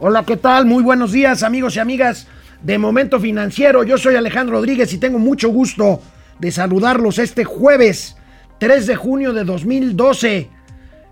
[0.00, 0.66] Hola, ¿qué tal?
[0.66, 2.26] Muy buenos días, amigos y amigas
[2.62, 3.84] de Momento Financiero.
[3.84, 6.02] Yo soy Alejandro Rodríguez y tengo mucho gusto
[6.40, 8.16] de saludarlos este jueves
[8.58, 10.50] 3 de junio de 2012.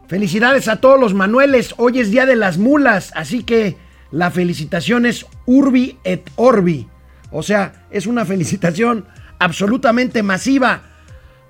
[0.08, 1.76] Felicidades a todos los Manueles.
[1.76, 3.76] Hoy es Día de las Mulas, así que
[4.10, 6.88] la felicitación es Urbi et Orbi.
[7.30, 9.06] O sea, es una felicitación
[9.38, 10.82] absolutamente masiva.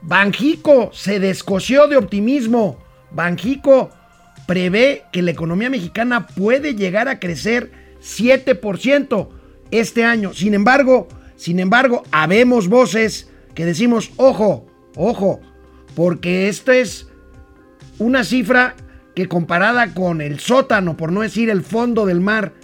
[0.03, 2.77] Banjico se descoció de optimismo.
[3.11, 3.91] Banjico
[4.46, 7.70] prevé que la economía mexicana puede llegar a crecer
[8.00, 9.28] 7%
[9.70, 10.34] este año.
[10.34, 14.66] Sin embargo, sin embargo, habemos voces que decimos, ojo,
[14.97, 15.41] ojo,
[15.95, 17.09] porque esto es
[17.98, 18.77] una cifra
[19.14, 22.55] que comparada con el sótano, por no decir el fondo del mar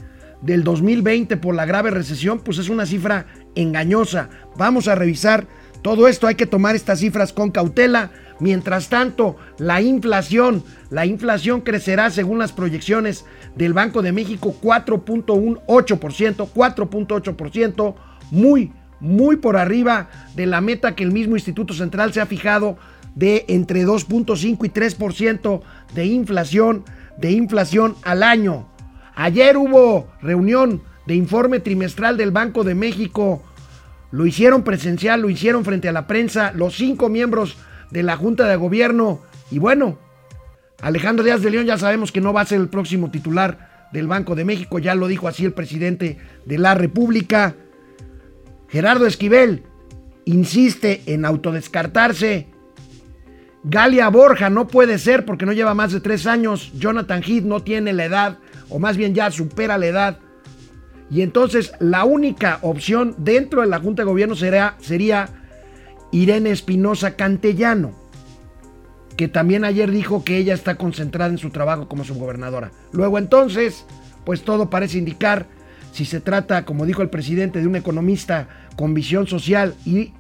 [0.41, 4.31] del 2020 por la grave recesión, pues es una cifra engañosa.
[4.57, 5.47] Vamos a revisar
[5.83, 8.11] todo esto, hay que tomar estas cifras con cautela.
[8.41, 13.25] Mientras tanto, la inflación, la inflación crecerá según las proyecciones
[13.57, 17.95] del Banco de México 4.18%, 4.8%,
[18.31, 22.79] muy, muy por arriba de la meta que el mismo Instituto Central se ha fijado
[23.15, 25.61] de entre 2.5 y 3%
[25.95, 26.85] de inflación,
[27.17, 28.69] de inflación al año.
[29.17, 33.43] Ayer hubo reunión de informe trimestral del Banco de México.
[34.13, 37.57] Lo hicieron presencial, lo hicieron frente a la prensa, los cinco miembros
[37.91, 39.21] de la Junta de Gobierno.
[39.51, 39.99] Y bueno,
[40.81, 44.07] Alejandro Díaz de León ya sabemos que no va a ser el próximo titular del
[44.07, 47.55] Banco de México, ya lo dijo así el presidente de la República.
[48.69, 49.63] Gerardo Esquivel
[50.25, 52.47] insiste en autodescartarse.
[53.65, 56.71] Galia Borja no puede ser porque no lleva más de tres años.
[56.75, 60.19] Jonathan Heath no tiene la edad, o más bien ya supera la edad.
[61.11, 65.38] Y entonces la única opción dentro de la Junta de Gobierno sería, sería
[66.11, 67.93] Irene Espinosa Cantellano,
[69.17, 72.71] que también ayer dijo que ella está concentrada en su trabajo como subgobernadora.
[72.93, 73.85] Luego entonces,
[74.25, 75.47] pues todo parece indicar,
[75.93, 80.13] si se trata, como dijo el presidente, de un economista con visión social y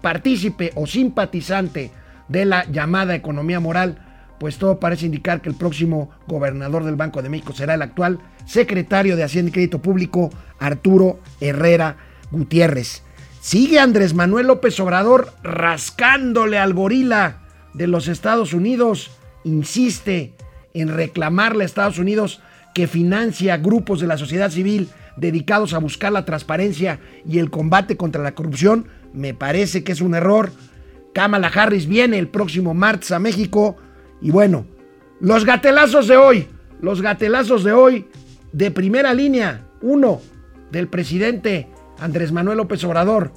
[0.00, 1.90] partícipe o simpatizante
[2.28, 3.98] de la llamada economía moral,
[4.38, 8.20] pues todo parece indicar que el próximo gobernador del Banco de México será el actual
[8.46, 11.96] secretario de Hacienda y Crédito Público, Arturo Herrera
[12.30, 13.02] Gutiérrez.
[13.44, 17.42] Sigue Andrés Manuel López Obrador rascándole al gorila
[17.74, 19.10] de los Estados Unidos.
[19.44, 20.32] Insiste
[20.72, 22.40] en reclamarle a Estados Unidos
[22.74, 24.88] que financia grupos de la sociedad civil
[25.18, 28.86] dedicados a buscar la transparencia y el combate contra la corrupción.
[29.12, 30.50] Me parece que es un error.
[31.12, 33.76] Kamala Harris viene el próximo martes a México.
[34.22, 34.64] Y bueno,
[35.20, 36.48] los gatelazos de hoy,
[36.80, 38.08] los gatelazos de hoy
[38.52, 39.66] de primera línea.
[39.82, 40.22] Uno
[40.70, 41.68] del presidente
[42.04, 43.32] Andrés Manuel López Obrador,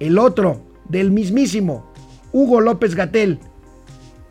[0.00, 1.92] el otro del mismísimo
[2.32, 3.38] Hugo López Gatel.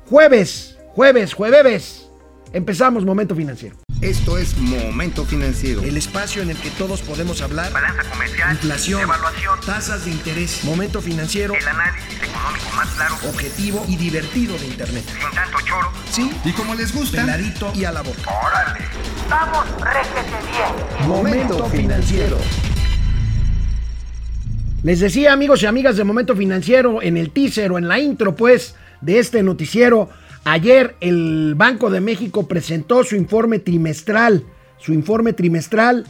[0.10, 2.10] Jueves, jueves, jueves,
[2.52, 3.78] empezamos Momento Financiero.
[4.02, 5.82] Esto es Momento Financiero.
[5.84, 7.72] El espacio en el que todos podemos hablar.
[7.72, 8.52] Balanza comercial.
[8.52, 9.02] Inflación.
[9.02, 9.60] Evaluación.
[9.66, 10.66] Tasas de interés.
[10.66, 11.56] Momento Financiero.
[11.56, 13.16] El análisis económico más claro.
[13.30, 15.06] Objetivo y divertido de Internet.
[15.08, 15.92] Sin tanto choro.
[16.12, 16.30] Sí.
[16.44, 17.22] Y como les gusta.
[17.22, 18.22] Peladito y a la boca.
[18.46, 18.86] Órale.
[19.30, 21.08] Vamos, réjete bien.
[21.08, 22.38] Momento Financiero.
[24.88, 28.38] Les decía amigos y amigas de Momento Financiero en el teaser o en la intro
[28.38, 30.08] pues de este noticiero,
[30.46, 34.46] ayer el Banco de México presentó su informe trimestral,
[34.78, 36.06] su informe trimestral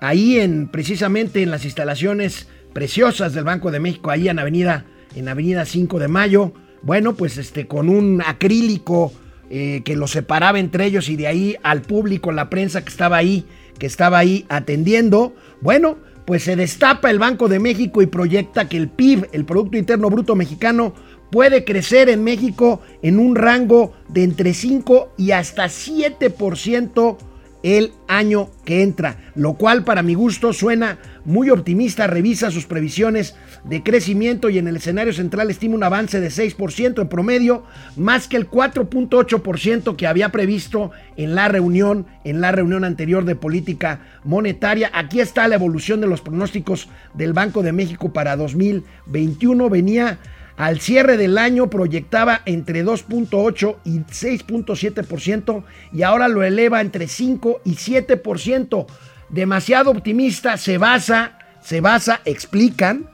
[0.00, 5.28] ahí en precisamente en las instalaciones preciosas del Banco de México, ahí en Avenida en
[5.28, 6.54] Avenida 5 de Mayo.
[6.80, 9.12] Bueno, pues este con un acrílico
[9.50, 13.18] eh, que los separaba entre ellos y de ahí al público, la prensa que estaba
[13.18, 13.44] ahí,
[13.78, 15.34] que estaba ahí atendiendo.
[15.60, 19.78] Bueno, pues se destapa el Banco de México y proyecta que el PIB, el Producto
[19.78, 20.92] Interno Bruto Mexicano,
[21.30, 27.16] puede crecer en México en un rango de entre 5 y hasta 7%
[27.62, 33.34] el año que entra, lo cual para mi gusto suena muy optimista, revisa sus previsiones
[33.68, 37.64] de crecimiento y en el escenario central estima un avance de 6% en promedio,
[37.96, 43.34] más que el 4.8% que había previsto en la reunión, en la reunión anterior de
[43.34, 44.90] política monetaria.
[44.94, 49.68] Aquí está la evolución de los pronósticos del Banco de México para 2021.
[49.68, 50.18] Venía
[50.56, 57.62] al cierre del año proyectaba entre 2.8 y 6.7% y ahora lo eleva entre 5
[57.64, 58.86] y 7%.
[59.28, 63.10] Demasiado optimista, se basa, se basa, explican,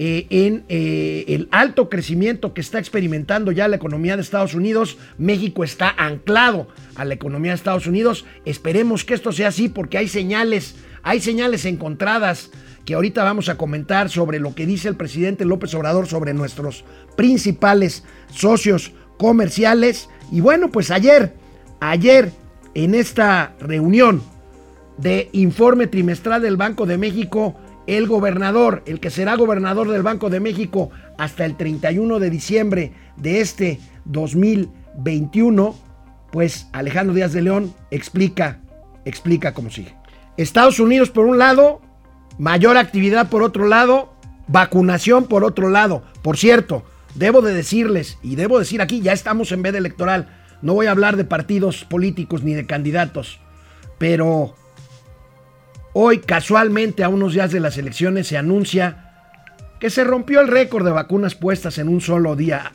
[0.00, 4.98] eh, en eh, el alto crecimiento que está experimentando ya la economía de Estados Unidos.
[5.18, 8.24] México está anclado a la economía de Estados Unidos.
[8.44, 10.74] Esperemos que esto sea así porque hay señales,
[11.04, 12.50] hay señales encontradas
[12.84, 16.84] que ahorita vamos a comentar sobre lo que dice el presidente López Obrador sobre nuestros
[17.16, 20.08] principales socios comerciales.
[20.32, 21.34] Y bueno, pues ayer,
[21.80, 22.32] ayer
[22.74, 24.22] en esta reunión
[24.98, 27.56] de informe trimestral del Banco de México
[27.86, 32.92] el gobernador, el que será gobernador del Banco de México hasta el 31 de diciembre
[33.16, 35.74] de este 2021,
[36.32, 38.60] pues Alejandro Díaz de León explica,
[39.04, 39.94] explica cómo sigue.
[40.36, 41.80] Estados Unidos por un lado,
[42.38, 44.14] mayor actividad por otro lado,
[44.48, 46.02] vacunación por otro lado.
[46.22, 46.84] Por cierto,
[47.14, 50.28] debo de decirles, y debo decir aquí, ya estamos en veda electoral,
[50.62, 53.38] no voy a hablar de partidos políticos ni de candidatos,
[53.98, 54.54] pero
[55.96, 59.12] Hoy, casualmente, a unos días de las elecciones, se anuncia
[59.78, 62.72] que se rompió el récord de vacunas puestas en un solo día.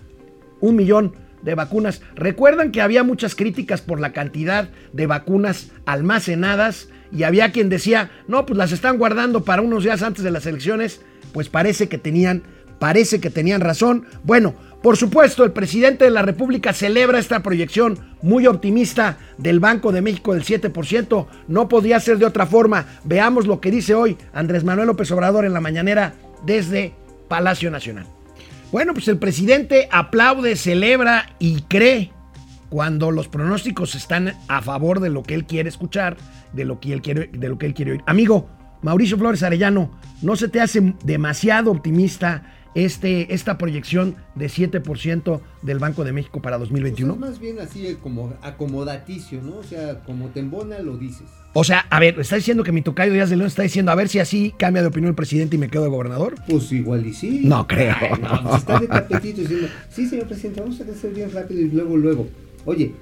[0.62, 2.01] Un millón de vacunas.
[2.16, 8.10] Recuerdan que había muchas críticas por la cantidad de vacunas almacenadas y había quien decía,
[8.30, 11.01] no, pues las están guardando para unos días antes de las elecciones.
[11.33, 12.44] Pues parece que tenían,
[12.80, 14.06] parece que tenían razón.
[14.24, 19.92] Bueno, por supuesto, el presidente de la República celebra esta proyección muy optimista del Banco
[19.92, 21.28] de México del 7%.
[21.50, 22.86] No podía ser de otra forma.
[23.04, 26.14] Veamos lo que dice hoy Andrés Manuel López Obrador en la mañanera
[26.46, 26.94] desde
[27.28, 28.06] Palacio Nacional.
[28.72, 32.14] Bueno, pues el presidente aplaude, celebra y cree
[32.70, 36.16] cuando los pronósticos están a favor de lo que él quiere escuchar,
[36.54, 38.04] de lo que él quiere, de lo que él quiere oír.
[38.06, 38.48] Amigo,
[38.81, 39.92] Mauricio Flores Arellano,
[40.22, 46.42] ¿no se te hace demasiado optimista este, esta proyección de 7% del Banco de México
[46.42, 47.16] para 2021?
[47.16, 49.58] Pues es más bien así como acomodaticio, ¿no?
[49.58, 51.28] O sea, como te embona lo dices.
[51.54, 53.96] O sea, a ver, ¿está diciendo que mi tocayo Díaz de León está diciendo a
[53.96, 56.36] ver si así cambia de opinión el presidente y me quedo de gobernador?
[56.48, 57.42] Pues igual y sí.
[57.44, 57.96] No creo.
[58.00, 61.62] Ay, no, pues está de tapetito diciendo, sí, señor presidente, vamos a crecer bien rápido
[61.62, 62.28] y luego, luego.
[62.66, 62.94] Oye,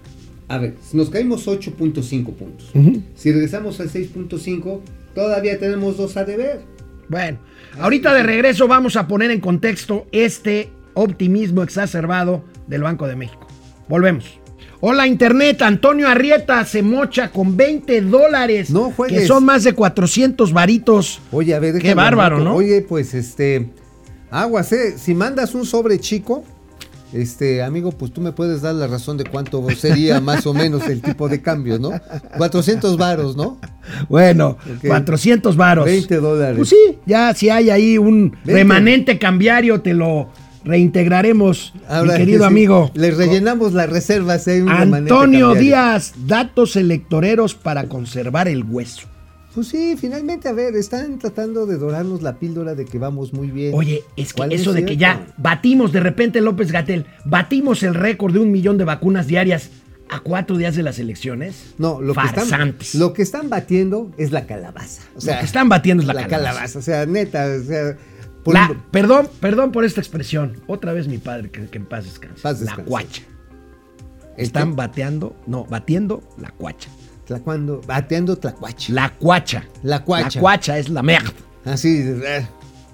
[0.48, 2.72] a ver, nos caímos 8.5 puntos,
[3.16, 4.80] si regresamos al 6.5,
[5.14, 6.62] todavía tenemos dos a deber.
[7.10, 7.40] Bueno,
[7.80, 13.48] ahorita de regreso vamos a poner en contexto este optimismo exacerbado del Banco de México.
[13.88, 14.40] Volvemos.
[14.80, 18.70] Hola Internet, Antonio Arrieta se mocha con 20 dólares.
[18.70, 19.22] No juegues.
[19.22, 21.20] Que son más de 400 varitos.
[21.32, 22.40] Oye, a ver, Qué bárbaro.
[22.40, 22.56] ¿no?
[22.56, 23.70] Oye, pues este,
[24.30, 24.98] aguas, eh.
[24.98, 26.44] Si mandas un sobre chico,
[27.14, 30.88] este, amigo, pues tú me puedes dar la razón de cuánto sería más o menos
[30.88, 31.92] el tipo de cambio, ¿no?
[32.38, 33.58] 400 varos, ¿no?
[34.10, 34.88] Bueno, Ok.
[34.88, 35.86] 400 varos.
[35.86, 36.58] 20 dólares.
[36.58, 38.54] Pues sí, ya si hay ahí un 20.
[38.54, 40.30] remanente cambiario, te lo
[40.64, 42.92] reintegraremos, Ahora, mi querido sí, amigo.
[42.94, 44.46] Le rellenamos las reservas.
[44.46, 45.54] remanente Antonio.
[45.56, 49.08] Díaz, datos electoreros para conservar el hueso.
[49.58, 53.50] Pues sí, finalmente, a ver, están tratando de dorarnos la píldora de que vamos muy
[53.50, 53.74] bien.
[53.74, 57.96] Oye, es que ¿Cuál eso de que ya batimos de repente López Gatel, batimos el
[57.96, 59.72] récord de un millón de vacunas diarias
[60.10, 61.74] a cuatro días de las elecciones.
[61.80, 65.02] No, lo que, están, lo que están batiendo es la calabaza.
[65.16, 66.50] O sea, Lo que están batiendo es la, la calabaza.
[66.54, 66.78] calabaza.
[66.78, 67.98] O sea, neta, o sea.
[68.44, 70.62] por- La- perdón, perdón por esta expresión.
[70.68, 72.44] Otra vez mi padre, que, que en paz descanse.
[72.44, 73.24] Paz la cuacha.
[74.38, 74.76] ¿El Están qué?
[74.76, 76.92] bateando, no, batiendo la cuacha.
[77.28, 78.94] Tlacuando, bateando tlacuache.
[78.94, 79.64] La cuacha.
[79.84, 80.30] La cuacha.
[80.36, 81.30] La cuacha es la merda.
[81.66, 82.48] Así, eh,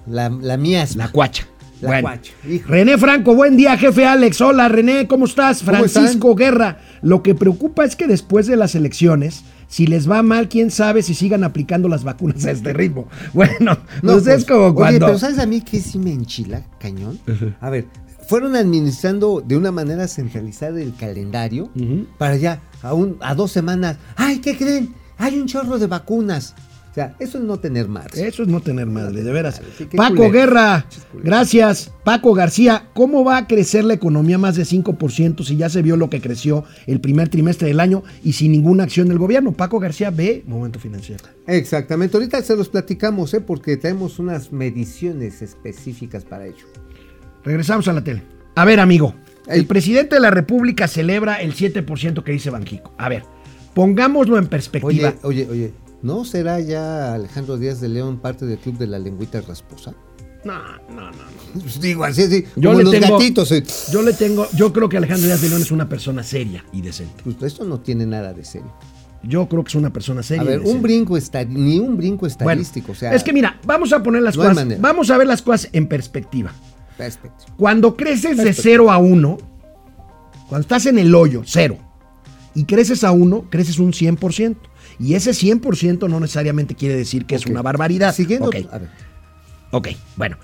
[0.06, 1.04] la, la miasma.
[1.06, 1.46] La cuacha.
[1.80, 2.02] La Bueno.
[2.08, 2.32] cuacha.
[2.48, 2.68] Hijo.
[2.68, 4.40] René Franco, buen día, jefe Alex.
[4.40, 5.62] Hola, René, ¿cómo estás?
[5.62, 6.78] ¿Cómo Francisco Guerra.
[7.02, 11.02] Lo que preocupa es que después de las elecciones, si les va mal, quién sabe
[11.02, 13.06] si sigan aplicando las vacunas a este ritmo.
[13.32, 15.06] Bueno, no, pues, es como Oye, cuando.
[15.06, 17.18] pero ¿sabes a mí que sí me enchila, cañón?
[17.60, 17.86] A ver,
[18.26, 21.70] fueron administrando de una manera centralizada el calendario
[22.18, 23.96] para ya a, un, a dos semanas.
[24.16, 24.94] ¡Ay, qué creen!
[25.18, 26.54] Hay un chorro de vacunas.
[26.90, 28.24] O sea, eso es no tener margen.
[28.24, 29.60] Eso es no tener madre, de veras.
[29.76, 30.32] Sí, Paco culero.
[30.32, 30.86] Guerra,
[31.24, 31.90] gracias.
[32.04, 35.96] Paco García, ¿cómo va a crecer la economía más de 5% si ya se vio
[35.96, 39.50] lo que creció el primer trimestre del año y sin ninguna acción del gobierno?
[39.50, 41.24] Paco García ve Momento Financiero.
[41.48, 43.40] Exactamente, ahorita se los platicamos, ¿eh?
[43.40, 46.64] porque tenemos unas mediciones específicas para ello.
[47.44, 48.22] Regresamos a la tele.
[48.54, 49.14] A ver, amigo.
[49.46, 52.94] El presidente de la República celebra el 7% que dice Banjico.
[52.96, 53.24] A ver,
[53.74, 55.14] pongámoslo en perspectiva.
[55.22, 55.72] Oye, oye, oye,
[56.02, 59.92] ¿no será ya Alejandro Díaz de León parte del club de la lengüita rasposa?
[60.44, 60.58] No,
[60.90, 61.60] no, no, no.
[61.60, 63.52] Pues digo, así, así, Yo como le los tengo- gatitos.
[63.52, 63.62] eh.
[63.92, 66.80] Yo le tengo, yo creo que Alejandro Díaz de León es una persona seria y
[66.80, 67.22] decente.
[67.22, 68.72] Pues esto no tiene nada de serio.
[69.22, 70.42] Yo creo que es una persona seria.
[70.42, 73.58] A ver, un brinco está, ni un brinco Bueno, estadístico, o sea, es que mira,
[73.64, 76.52] vamos a poner las no cosas, vamos a ver las cosas en perspectiva.
[76.96, 77.44] Perfecto.
[77.56, 78.62] Cuando creces de Perfecto.
[78.62, 79.38] 0 a 1,
[80.48, 81.78] cuando estás en el hoyo, 0,
[82.54, 84.56] y creces a 1, creces un 100%.
[85.00, 87.50] Y ese 100% no necesariamente quiere decir que es Ok.
[87.50, 88.14] una barbaridad.
[88.14, 88.56] Siguiendo, Ok.
[88.70, 88.88] a ver,
[89.72, 90.36] Ok, bueno.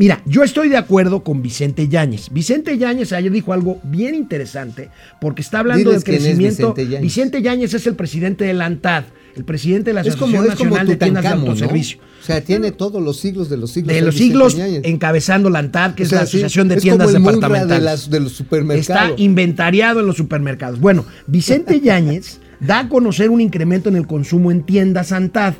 [0.00, 2.30] Mira, yo estoy de acuerdo con Vicente Yáñez.
[2.30, 4.88] Vicente Yáñez ayer dijo algo bien interesante
[5.20, 6.68] porque está hablando Diles del quién es crecimiento.
[6.68, 7.02] Vicente Yáñez.
[7.02, 9.04] Vicente Yáñez es el presidente de la ANTAD,
[9.36, 11.28] el presidente de la es como, Asociación es como Nacional de Tiendas de.
[11.28, 11.98] Autoservicio.
[12.18, 13.94] O sea, tiene todos los siglos de los siglos.
[13.94, 17.68] De los siglos encabezando la ANTAD, que O es la sí, Asociación de Tiendas Departamentales.
[17.68, 19.20] de, las, de los Está supermercados.
[19.20, 20.80] inventariado en los supermercados.
[20.80, 25.52] Bueno, Vicente Yáñez da a conocer un incremento en el consumo en tiendas Antad,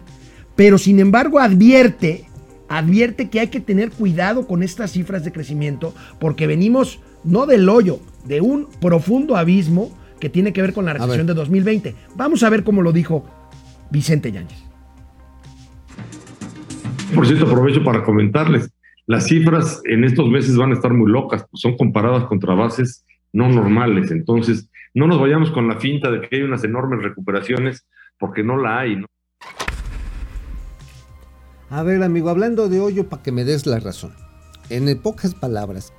[0.56, 2.29] pero sin embargo advierte,
[2.70, 7.68] advierte que hay que tener cuidado con estas cifras de crecimiento porque venimos no del
[7.68, 11.94] hoyo, de un profundo abismo que tiene que ver con la recesión de 2020.
[12.14, 13.26] Vamos a ver cómo lo dijo
[13.90, 14.64] Vicente Yáñez.
[17.14, 18.70] Por cierto, aprovecho para comentarles,
[19.06, 23.04] las cifras en estos meses van a estar muy locas, pues son comparadas contra bases
[23.32, 27.86] no normales, entonces no nos vayamos con la finta de que hay unas enormes recuperaciones,
[28.18, 29.06] porque no la hay, ¿no?
[31.70, 34.12] A ver, amigo, hablando de hoyo para que me des la razón.
[34.70, 35.92] En pocas palabras,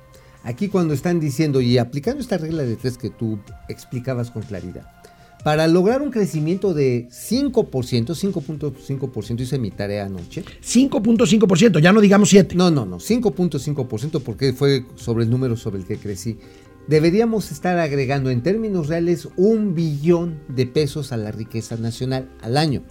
[0.44, 3.38] aquí cuando están diciendo y aplicando esta regla de tres que tú
[3.70, 4.86] explicabas con claridad,
[5.44, 10.44] para lograr un crecimiento de 5%, 5.5%, hice mi tarea anoche.
[10.62, 12.54] 5.5%, ya no digamos 7.
[12.54, 16.38] No, no, no, 5.5% porque fue sobre el número sobre el que crecí.
[16.86, 22.58] Deberíamos estar agregando en términos reales un billón de pesos a la riqueza nacional al
[22.58, 22.82] año.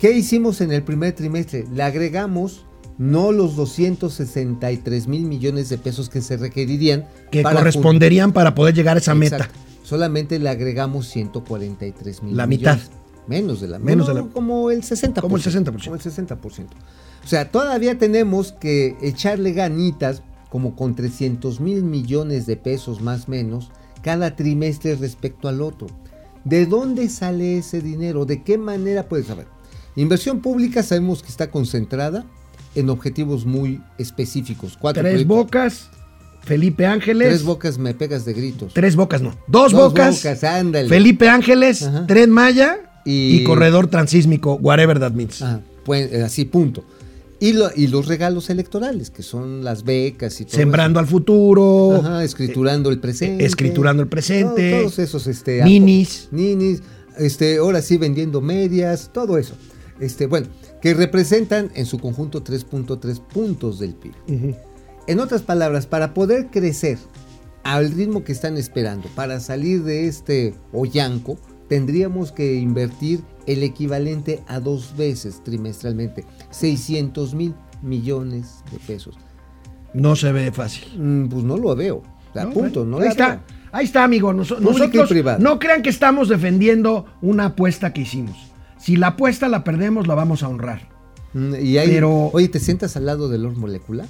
[0.00, 1.64] ¿Qué hicimos en el primer trimestre?
[1.72, 2.64] Le agregamos
[2.98, 7.06] no los 263 mil millones de pesos que se requerirían.
[7.30, 9.48] Que corresponderían para poder llegar a esa meta.
[9.82, 12.78] Solamente le agregamos 143 mil La mitad.
[13.26, 15.20] Menos de la Menos de la, Como el 60%.
[15.20, 15.84] Como el 60%.
[15.84, 16.66] Como el 60%.
[17.24, 23.26] O sea, todavía tenemos que echarle ganitas como con 300 mil millones de pesos más
[23.26, 23.70] o menos
[24.02, 25.86] cada trimestre respecto al otro.
[26.44, 28.26] ¿De dónde sale ese dinero?
[28.26, 29.46] ¿De qué manera puedes saber?
[29.96, 32.24] Inversión pública sabemos que está concentrada
[32.74, 34.76] en objetivos muy específicos.
[34.78, 35.88] Cuatro Tres bocas,
[36.42, 37.28] Felipe Ángeles.
[37.28, 38.74] Tres bocas me pegas de gritos.
[38.74, 39.36] Tres bocas no.
[39.46, 40.20] Dos, bocas.
[40.88, 43.44] Felipe Ángeles, Tren Maya y...
[43.44, 45.44] corredor transísmico, whatever that means.
[45.84, 46.84] pues, eh, así, punto.
[47.40, 51.96] Y, y, los regalos electorales, que son las becas y todo Sembrando al futuro.
[51.96, 53.44] Ajá, escriturando el presente.
[53.44, 54.70] Escriturando el presente.
[54.70, 55.62] todos esos, este.
[55.62, 56.28] Ninis.
[56.30, 56.82] Ninis.
[57.18, 59.54] Este, ahora sí vendiendo medias, todo eso.
[60.00, 60.48] Este, bueno,
[60.82, 64.14] que representan en su conjunto 3.3 puntos del PIB.
[65.06, 66.98] En otras palabras, para poder crecer
[67.62, 74.42] al ritmo que están esperando, para salir de este hoyanco, tendríamos que invertir el equivalente
[74.46, 79.16] a dos veces trimestralmente, 600 mil millones de pesos.
[79.92, 80.84] No se ve fácil.
[80.98, 82.02] Mm, pues no lo veo.
[82.34, 83.42] A punto, no ahí está.
[83.70, 84.32] Ahí está, amigo.
[84.32, 84.78] nosotros
[85.38, 88.53] no crean que estamos defendiendo una apuesta que hicimos.
[88.84, 90.90] Si la apuesta la perdemos, la vamos a honrar.
[91.32, 94.06] Mm, y ahí, Pero, oye, ¿te sientas al lado del Lord Molecular?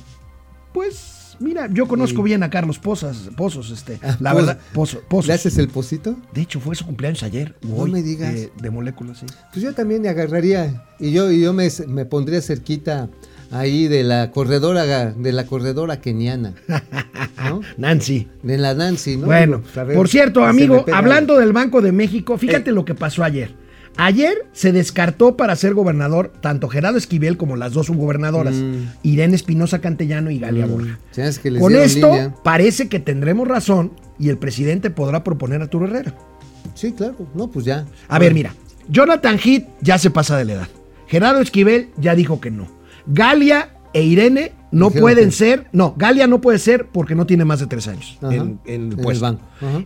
[0.72, 5.28] Pues, mira, yo conozco bien a Carlos Pozas, Pozos, este, ah, la verdad, Pozo, Pozos.
[5.28, 6.16] ¿Le haces el pocito?
[6.32, 7.54] De hecho, fue su cumpleaños ayer.
[7.62, 8.34] No me digas.
[8.60, 9.26] De, moléculas, sí.
[9.52, 13.08] Pues yo también me agarraría, y yo, y yo me, me pondría cerquita
[13.52, 16.54] ahí de la corredora de la corredora keniana.
[17.48, 17.60] ¿no?
[17.76, 18.26] Nancy.
[18.42, 19.26] De la Nancy, ¿no?
[19.26, 19.62] Bueno,
[19.94, 22.72] por cierto, amigo, hablando del Banco de México, fíjate eh.
[22.72, 23.62] lo que pasó ayer.
[23.96, 28.88] Ayer se descartó para ser gobernador tanto Gerardo Esquivel como las dos subgobernadoras, mm.
[29.02, 30.70] Irene Espinosa Cantellano y Galia mm.
[30.70, 30.98] Borja.
[31.60, 36.14] Con esto parece que tendremos razón y el presidente podrá proponer a Arturo Herrera.
[36.74, 37.14] Sí, claro.
[37.34, 37.86] No, pues ya.
[38.08, 38.54] A ver, mira.
[38.88, 40.68] Jonathan Heath ya se pasa de la edad.
[41.06, 42.66] Gerardo Esquivel ya dijo que no.
[43.06, 47.60] Galia e Irene no pueden ser, no, Galia no puede ser porque no tiene más
[47.60, 49.38] de tres años en, el puesto.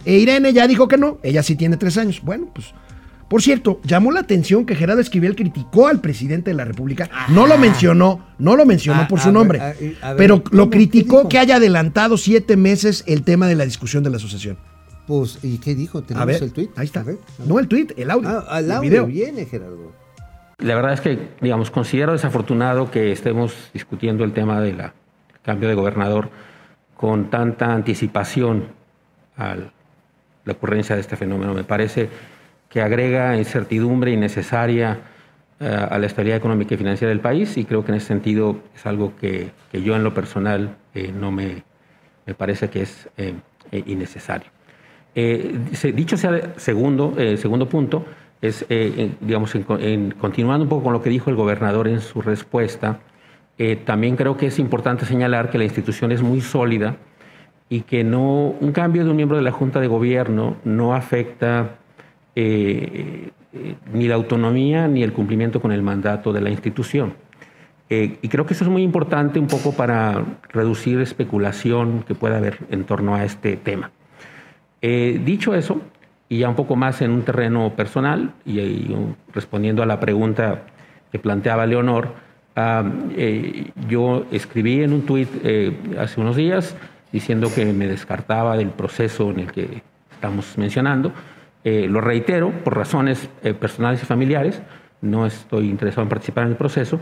[0.05, 2.23] E Irene ya dijo que no, ella sí tiene tres años.
[2.23, 2.73] Bueno, pues
[3.29, 7.11] por cierto, llamó la atención que Gerardo Esquivel criticó al presidente de la República.
[7.29, 9.61] No lo mencionó, no lo mencionó por su nombre,
[10.17, 14.17] pero lo criticó que haya adelantado siete meses el tema de la discusión de la
[14.17, 14.57] asociación.
[15.07, 16.03] Pues, ¿y qué dijo?
[16.03, 16.71] ¿Tenemos el tuit?
[16.79, 17.05] Ahí está.
[17.47, 18.45] No el tuit, el audio.
[18.49, 19.93] Ah, el audio viene, Gerardo.
[20.59, 24.83] La verdad es que, digamos, considero desafortunado que estemos discutiendo el tema del
[25.43, 26.31] cambio de gobernador
[26.97, 28.69] con tanta anticipación
[29.37, 29.55] a
[30.45, 31.55] la ocurrencia de este fenómeno.
[31.55, 32.11] Me parece
[32.69, 34.99] que agrega incertidumbre innecesaria
[35.61, 38.61] eh, a la estabilidad económica y financiera del país y creo que en ese sentido
[38.75, 41.63] es algo que, yo en lo personal eh, no me,
[42.27, 43.35] me, parece que es eh,
[43.73, 44.51] innecesario.
[45.15, 48.05] dicho sea segundo, segundo punto,
[48.41, 48.65] es,
[49.21, 53.01] digamos, en, continuando un poco con lo que dijo el gobernador en su respuesta,
[53.85, 56.97] también creo que es importante señalar que la institución es muy sólida
[57.69, 61.79] y que no, un cambio de un miembro de la Junta de Gobierno no afecta
[62.41, 63.31] eh,
[63.93, 67.15] ni la autonomía ni el cumplimiento con el mandato de la institución.
[67.91, 72.37] Eh, y creo que eso es muy importante un poco para reducir especulación que pueda
[72.37, 73.91] haber en torno a este tema.
[74.83, 75.81] Eh, dicho eso,
[76.29, 78.95] y ya un poco más en un terreno personal, y,
[79.35, 80.63] respondiendo a la pregunta
[81.11, 82.15] que planteaba Leonor,
[83.89, 85.29] yo escribí en un tuit
[85.99, 86.77] hace unos días
[87.13, 91.13] diciendo que me descartaba del proceso en el que estamos mencionando,
[91.71, 94.63] Eh, lo reitero, por razones eh, personales y familiares,
[95.03, 96.99] no estoy interesado en participar en el proceso.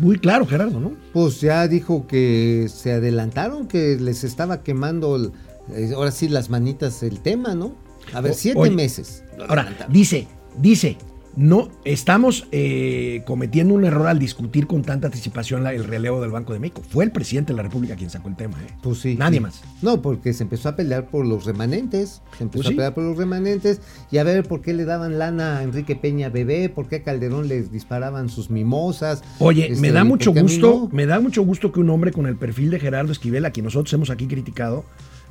[0.00, 0.92] Muy claro, Gerardo, ¿no?
[1.12, 5.30] Pues ya dijo que se adelantaron, que les estaba quemando, el-
[5.72, 7.76] eh, ahora sí, las manitas el tema, ¿no?
[8.12, 9.22] A ver, O- siete oye, meses.
[9.48, 10.26] Ahora, dice,
[10.58, 10.98] dice,
[11.36, 16.30] no estamos eh, cometiendo un error al discutir con tanta anticipación la- el relevo del
[16.30, 16.82] Banco de México.
[16.88, 18.66] Fue el presidente de la República quien sacó el tema, ¿eh?
[18.82, 19.16] Pues sí.
[19.16, 19.42] Nadie sí.
[19.42, 19.62] más.
[19.82, 22.22] No, porque se empezó a pelear por los remanentes.
[22.38, 25.18] Se empezó Pues a pelear por los remanentes y a ver por qué le daban
[25.18, 29.22] lana a Enrique Peña Bebé, por qué a Calderón les disparaban sus mimosas.
[29.38, 30.96] Oye, Este, me da mucho ¿por qué a mí gusto, no?
[30.96, 33.64] me da mucho gusto que un hombre con el perfil de Gerardo Esquivel, a quien
[33.64, 34.84] nosotros hemos aquí criticado,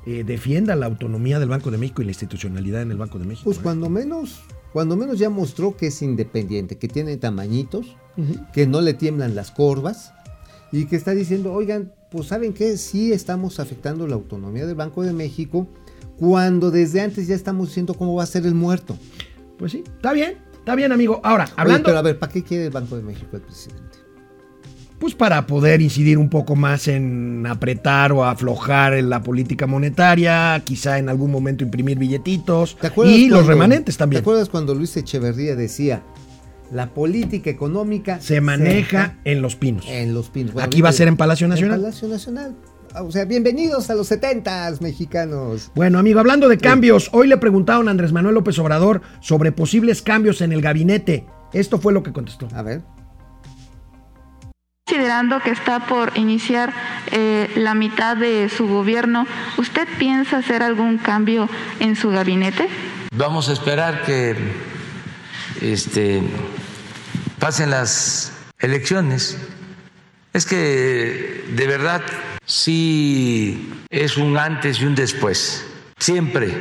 [0.06, 3.26] eh, defienda la autonomía del Banco de México y la institucionalidad en el Banco de
[3.26, 3.46] México.
[3.46, 3.62] Pues ¿eh?
[3.64, 4.42] cuando menos,
[4.76, 7.96] cuando menos ya mostró que es independiente, que tiene tamañitos,
[8.52, 10.12] que no le tiemblan las corvas
[10.70, 15.04] y que está diciendo, oigan, pues saben que sí estamos afectando la autonomía del Banco
[15.04, 15.66] de México
[16.20, 18.98] cuando desde antes ya estamos diciendo cómo va a ser el muerto.
[19.58, 21.22] Pues sí, está bien, está bien, amigo.
[21.24, 23.85] Ahora, Oye, hablando, pero a ver, ¿para qué quiere el Banco de México el presidente?
[25.00, 30.62] Pues para poder incidir un poco más en apretar o aflojar en la política monetaria,
[30.66, 34.22] quizá en algún momento imprimir billetitos ¿Te acuerdas y los remanentes ¿Te también.
[34.22, 36.04] acuerdas cuando Luis Echeverría decía,
[36.72, 39.86] la política económica Se maneja en los pinos.
[39.88, 40.54] en los pinos?
[40.54, 41.78] Bueno, Aquí va a ser en Palacio Nacional.
[41.80, 42.56] En Palacio Nacional.
[42.98, 45.70] O sea, bienvenidos a los setentas mexicanos.
[45.76, 50.02] Bueno, amigo, hablando de cambios, hoy le preguntaron a Andrés Manuel López Obrador sobre posibles
[50.02, 51.26] cambios en el gabinete.
[51.52, 52.48] Esto fue lo que contestó.
[52.56, 52.82] A ver.
[55.16, 56.74] Considerando que está por iniciar
[57.10, 61.48] eh, la mitad de su gobierno, ¿usted piensa hacer algún cambio
[61.80, 62.68] en su gabinete?
[63.14, 64.36] Vamos a esperar que
[65.62, 66.22] este,
[67.40, 69.38] pasen las elecciones.
[70.34, 72.02] Es que de verdad
[72.46, 75.66] sí es un antes y un después.
[75.98, 76.54] Siempre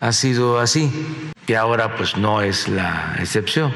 [0.00, 0.92] ha sido así
[1.46, 3.72] y ahora pues no es la excepción.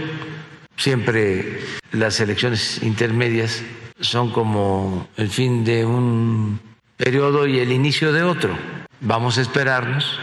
[0.76, 1.60] Siempre
[1.92, 3.62] las elecciones intermedias
[4.00, 6.60] son como el fin de un
[6.96, 8.56] periodo y el inicio de otro.
[9.00, 10.18] Vamos a esperarnos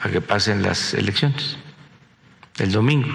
[0.00, 1.56] a que pasen las elecciones
[2.58, 3.08] el domingo.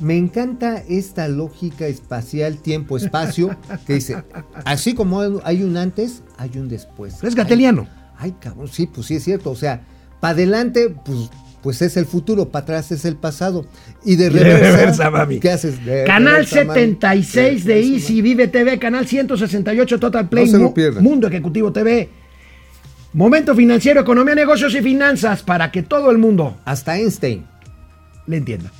[0.00, 4.22] Me encanta esta lógica espacial, tiempo, espacio, que dice,
[4.64, 7.22] así como hay un antes, hay un después.
[7.22, 7.86] Es gateliano.
[8.18, 9.50] Ay, cabrón, sí, pues sí es cierto.
[9.50, 9.82] O sea,
[10.20, 11.30] para adelante, pues,
[11.64, 13.66] pues es el futuro, para atrás es el pasado.
[14.04, 15.40] Y de de reversa, reversa, mami.
[15.40, 15.84] ¿qué haces?
[15.84, 16.74] De Canal reversa, mami.
[16.80, 20.74] 76 de reversa, Easy Vive TV, canal 168 Total Play, No Mu-.
[21.00, 22.08] Mundo Ejecutivo TV.
[23.14, 27.44] Momento financiero, economía, negocios y finanzas para que todo el mundo Hasta Einstein.
[28.26, 28.70] le entienda.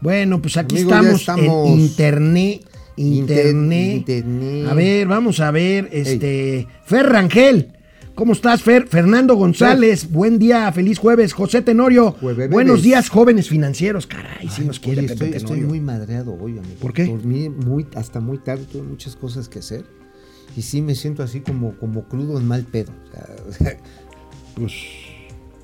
[0.00, 1.68] Bueno, pues aquí Amigo, estamos, estamos.
[1.68, 2.60] en internet.
[2.96, 3.92] Inter- Internet.
[3.96, 4.66] internet.
[4.70, 6.66] A ver, vamos a ver, este.
[6.84, 7.72] Fer Rangel.
[8.20, 8.86] ¿Cómo estás, Fer?
[8.86, 11.32] Fernando González, buen día, feliz jueves.
[11.32, 12.50] José Tenorio, Jueves.
[12.50, 14.06] buenos días, jóvenes financieros.
[14.06, 16.74] Caray, si nos quiere oye, estoy, muy madreado hoy, amigo.
[16.80, 17.06] ¿Por qué?
[17.06, 19.86] Dormí muy, hasta muy tarde, tuve muchas cosas que hacer.
[20.54, 22.92] Y sí me siento así como, como crudo en mal pedo.
[23.48, 23.78] O sea,
[24.54, 24.72] Pues,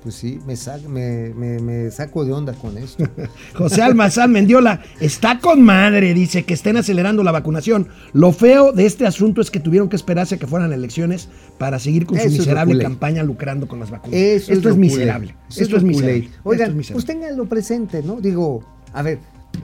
[0.07, 3.03] pues sí, me, sa- me, me- me saco de onda con esto.
[3.55, 7.89] José Almazán Mendiola, está con madre, dice que estén acelerando la vacunación.
[8.13, 11.77] Lo feo de este asunto es que tuvieron que esperarse a que fueran elecciones para
[11.77, 14.17] seguir con Eso su miserable campaña lucrando con las vacunas.
[14.17, 15.35] Eso Esto es, miserable.
[15.49, 16.29] Eso Esto es miserable.
[16.45, 16.93] Oigan, Esto es miserable.
[16.93, 18.21] pues ténganlo presente, ¿no?
[18.21, 19.19] Digo, a ver,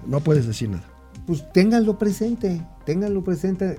[0.05, 0.83] No puedes decir nada.
[1.25, 3.77] pues ténganlo presente, ténganlo presente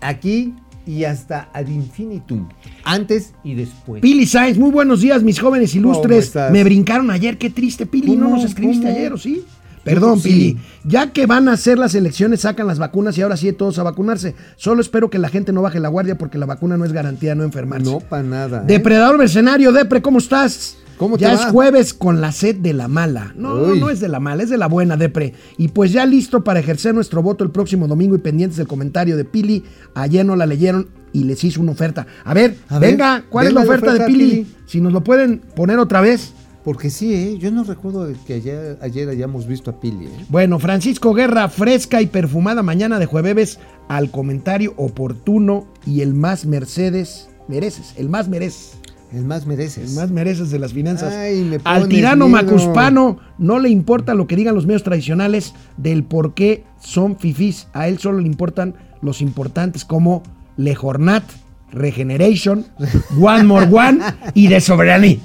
[0.00, 0.54] aquí
[0.86, 2.48] y hasta ad infinitum,
[2.84, 4.00] antes y después.
[4.00, 6.26] Pili Sáenz, muy buenos días, mis jóvenes ¿Cómo ilustres.
[6.26, 6.52] estás?
[6.52, 8.16] Me brincaron ayer, qué triste, Pili.
[8.16, 8.96] No nos escribiste ¿Cómo?
[8.96, 9.44] ayer, ¿o sí?
[9.82, 10.28] Perdón, Sí.
[10.28, 10.56] Pili.
[10.84, 13.82] Ya que van a hacer las elecciones, sacan las vacunas y ahora sí todos a
[13.84, 14.34] vacunarse.
[14.56, 17.30] Solo espero que la gente no baje la guardia porque la vacuna no es garantía
[17.30, 17.84] de no enfermarse.
[17.90, 18.60] No, para nada.
[18.62, 18.64] ¿eh?
[18.66, 20.76] Depredador mercenario, Depre, ¿cómo estás?
[20.98, 21.34] ¿Cómo te ya va?
[21.34, 23.32] es jueves con la sed de la mala.
[23.36, 23.80] No, Uy.
[23.80, 25.34] no es de la mala, es de la buena, Depre.
[25.58, 29.16] Y pues ya listo para ejercer nuestro voto el próximo domingo y pendientes del comentario
[29.16, 29.64] de Pili.
[29.94, 32.06] Ayer no la leyeron y les hizo una oferta.
[32.24, 34.30] A ver, A ver, venga, ¿cuál es venga la la oferta, oferta, de Pili?
[34.30, 34.46] Pili.
[34.66, 36.32] Si nos lo pueden poner otra vez.
[36.64, 37.38] Porque sí, ¿eh?
[37.38, 40.06] yo no recuerdo que ayer, ayer hayamos visto a Pili.
[40.06, 40.26] ¿eh?
[40.28, 46.44] Bueno, Francisco Guerra, fresca y perfumada mañana de jueves al comentario oportuno y el más
[46.44, 48.72] Mercedes mereces, el más mereces.
[49.16, 49.88] El más mereces.
[49.90, 51.14] El más mereces de las finanzas.
[51.14, 52.42] Ay, me Al tirano miedo.
[52.42, 57.66] macuspano no le importa lo que digan los medios tradicionales del por qué son fifís.
[57.72, 60.22] A él solo le importan los importantes como
[60.58, 61.24] Le Jornat,
[61.72, 62.66] Regeneration,
[63.20, 63.98] One More One
[64.34, 65.16] y de Soberanía.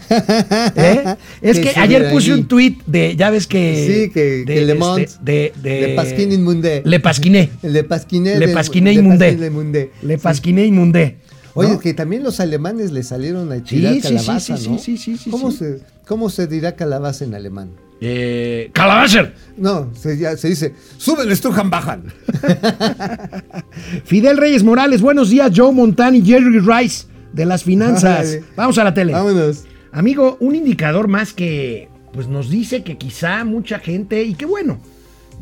[0.76, 1.16] ¿Eh?
[1.42, 3.86] Es De que ayer puse un tweet de, ya ves que...
[4.06, 6.82] Sí, que- que Le Monde, de, de, Le Pasquin Inmundé.
[6.86, 7.50] Le Pasquiné.
[7.62, 7.70] De.
[7.70, 8.54] Le Pasquiné de Inmundé.
[8.54, 9.92] Pasquiné Inmundé.
[10.02, 11.18] Le Pasquiné Inmundé.
[11.54, 11.80] Oye, ¿no?
[11.80, 14.78] que también los alemanes le salieron a tirar Sí, sí, sí, calabaza, sí, ¿no?
[14.78, 15.58] sí, sí, sí, ¿Cómo, sí.
[15.58, 17.72] Se, ¿Cómo se dirá calabaza en alemán?
[18.04, 18.72] Eh.
[19.58, 22.12] No, se, ya- se dice, suben, estrujan, bajan.
[24.06, 28.38] Fidel Reyes Morales, buenos días, Joe Montana y Jerry Rice de las finanzas.
[28.56, 29.14] Vamos a la tele.
[29.14, 29.66] Vámonos.
[29.92, 34.80] Amigo, un indicador más que pues nos dice que quizá mucha gente, y que bueno,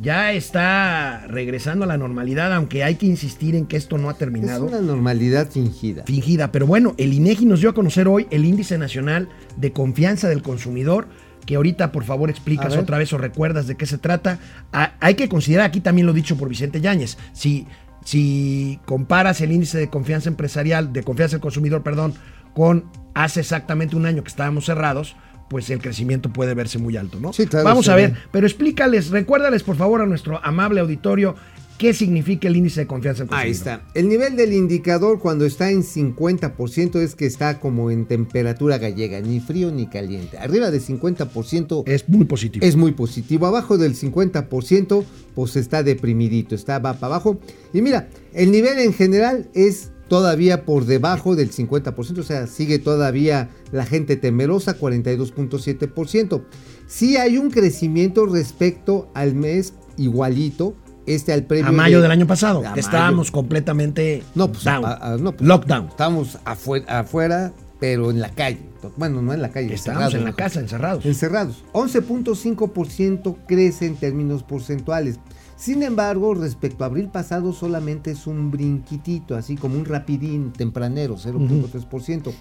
[0.01, 4.13] ya está regresando a la normalidad, aunque hay que insistir en que esto no ha
[4.13, 4.65] Es terminado.
[4.65, 6.03] una normalidad fingida.
[6.05, 10.29] Fingida, pero bueno, el INEGI nos dio a conocer hoy el índice nacional de confianza
[10.29, 11.07] del consumidor,
[11.45, 14.39] que ahorita por favor explicas otra vez o recuerdas de qué se trata.
[14.71, 17.67] Ah, hay que considerar aquí también lo dicho por Vicente Yáñez, si
[18.05, 22.13] si comparas el índice de confianza empresarial, de confianza del consumidor, perdón,
[22.53, 25.15] con hace exactamente un año que estábamos cerrados,
[25.49, 27.33] pues el crecimiento puede verse muy alto, ¿no?
[27.33, 28.17] Sí, claro, Vamos a ver, ve.
[28.31, 31.35] pero explícales, recuérdales por favor a nuestro amable auditorio
[31.79, 33.45] qué significa el índice de confianza del consumidor.
[33.45, 33.81] Ahí está.
[33.93, 39.21] El nivel del indicador cuando está en 50% es que está como en temperatura gallega,
[39.21, 40.37] ni frío ni caliente.
[40.37, 42.65] Arriba de 50% Es muy positivo.
[42.65, 43.47] es muy positivo.
[43.47, 47.39] Abajo del 50%, pues está deprimidito, está va para abajo.
[47.73, 52.79] Y mira, el nivel en general es todavía por debajo del 50%, o sea, sigue
[52.79, 56.41] todavía la gente temerosa, 42.7%.
[56.87, 60.73] Sí hay un crecimiento respecto al mes igualito,
[61.05, 64.83] este al previo a mayo de- del año pasado, que estábamos completamente No, pues, down.
[64.85, 65.87] a- a- no, pues, lockdown.
[65.87, 68.59] Estamos afuera, afuera, pero en la calle.
[68.97, 69.73] Bueno, no en la calle.
[69.73, 71.05] Estábamos en la casa, encerrados.
[71.05, 71.63] Encerrados.
[71.73, 75.19] 11.5% crece en términos porcentuales.
[75.59, 81.17] Sin embargo, respecto a abril pasado solamente es un brinquitito, así como un rapidín tempranero,
[81.17, 82.31] 0.3%.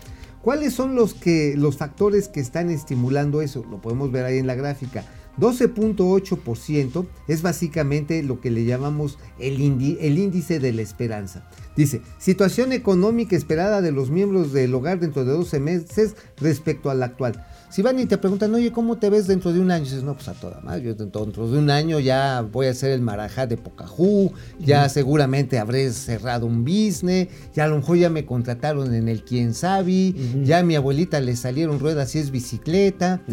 [0.41, 3.65] ¿Cuáles son los, que, los factores que están estimulando eso?
[3.69, 5.05] Lo podemos ver ahí en la gráfica.
[5.37, 11.49] 12.8% es básicamente lo que le llamamos el índice de la esperanza.
[11.77, 16.95] Dice, situación económica esperada de los miembros del hogar dentro de 12 meses respecto a
[16.95, 17.45] la actual.
[17.71, 19.85] Si van y te preguntan, oye, ¿cómo te ves dentro de un año?
[19.85, 22.93] Dices, no, pues a toda madre, yo dentro, de un año ya voy a ser
[22.93, 28.09] el marajá de Pocahú, ya seguramente habré cerrado un business, ya a lo mejor ya
[28.09, 32.31] me contrataron en el quién sabe, ya a mi abuelita le salieron ruedas y es
[32.31, 33.21] bicicleta.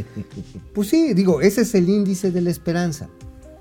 [0.73, 3.09] Pues sí, digo, ese es el índice de la esperanza.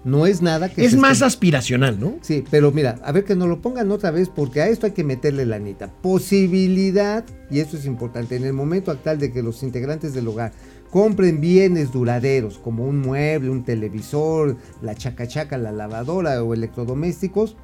[0.05, 2.17] No es nada que Es más esté- aspiracional, ¿no?
[2.21, 4.93] Sí, pero mira, a ver que nos lo pongan otra vez porque a esto hay
[4.93, 5.91] que meterle la neta.
[6.03, 10.53] Posibilidad, y esto es importante, en el momento actual de que los integrantes del hogar
[10.91, 17.57] compren bienes duraderos como un mueble, un televisor, la chacachaca, la lavadora o electrodomésticos,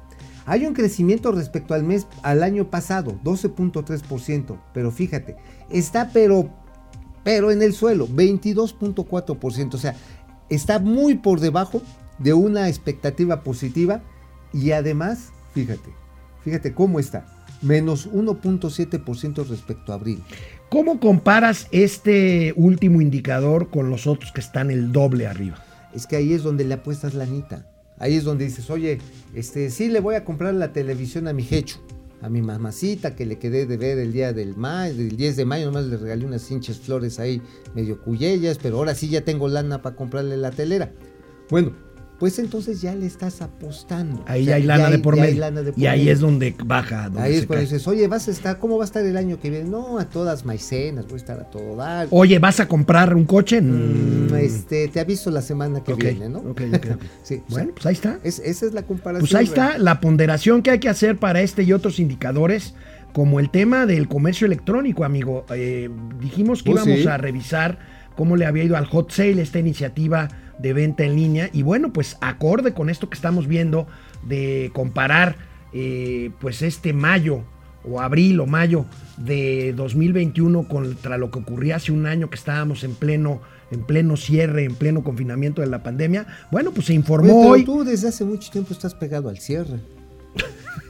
[0.47, 5.35] hay un crecimiento respecto al mes al año pasado, 12.3%, pero fíjate,
[5.69, 6.49] está pero
[7.23, 9.95] pero en el suelo, 22.4%, o sea,
[10.49, 11.83] está muy por debajo
[12.23, 14.01] de una expectativa positiva
[14.53, 15.89] y además, fíjate,
[16.43, 17.25] fíjate cómo está,
[17.61, 20.21] menos 1.7% respecto a abril.
[20.69, 25.63] ¿Cómo comparas este último indicador con los otros que están el doble arriba?
[25.93, 27.67] Es que ahí es donde le apuestas la anita.
[27.97, 28.99] Ahí es donde dices, oye,
[29.35, 31.79] este, sí le voy a comprar la televisión a mi jecho,
[32.21, 35.45] a mi mamacita que le quedé de ver el día del mayo, del 10 de
[35.45, 37.41] mayo, nomás le regalé unas hinchas flores ahí
[37.75, 40.91] medio cuyellas, pero ahora sí ya tengo lana para comprarle la telera.
[41.49, 41.73] Bueno,
[42.21, 44.23] pues entonces ya le estás apostando.
[44.27, 45.39] Ahí O sea, hay lana de por medio.
[45.39, 46.13] lana de por y ahí medio.
[46.13, 47.05] es donde baja.
[47.05, 49.39] Donde Ahí es cuando dices, oye, vas a estar, ¿cómo va a estar el año
[49.39, 49.67] que viene?
[49.67, 52.07] No, a todas maicenas, voy a estar a todo dar.
[52.11, 53.59] Oye, ¿vas a comprar un coche?
[53.59, 56.39] Mm, Mm, este, te aviso la semana que viene, ¿no?
[56.39, 56.87] ok, ok.
[57.23, 58.19] Sí, Bueno, sea, pues ahí está.
[58.23, 59.27] es- esa es la comparación.
[59.27, 62.75] Pues ahí está la ponderación que hay que hacer para este y otros indicadores,
[63.13, 65.45] como el tema del comercio electrónico, amigo.
[65.55, 67.07] Eh, dijimos que Oh, íbamos sí.
[67.07, 67.79] a revisar
[68.15, 70.27] cómo le había ido al hot sale esta iniciativa
[70.61, 71.49] de venta en línea.
[71.53, 73.87] Y bueno, pues acorde con esto que estamos viendo
[74.23, 75.35] de comparar
[75.73, 77.43] eh, pues este mayo
[77.83, 78.85] o abril o mayo
[79.17, 84.17] de 2021 contra lo que ocurría hace un año que estábamos en pleno en pleno
[84.17, 86.27] cierre, en pleno confinamiento de la pandemia.
[86.51, 87.63] Bueno, pues se Oye, informó pero hoy.
[87.63, 89.79] tú desde hace mucho tiempo estás pegado al cierre.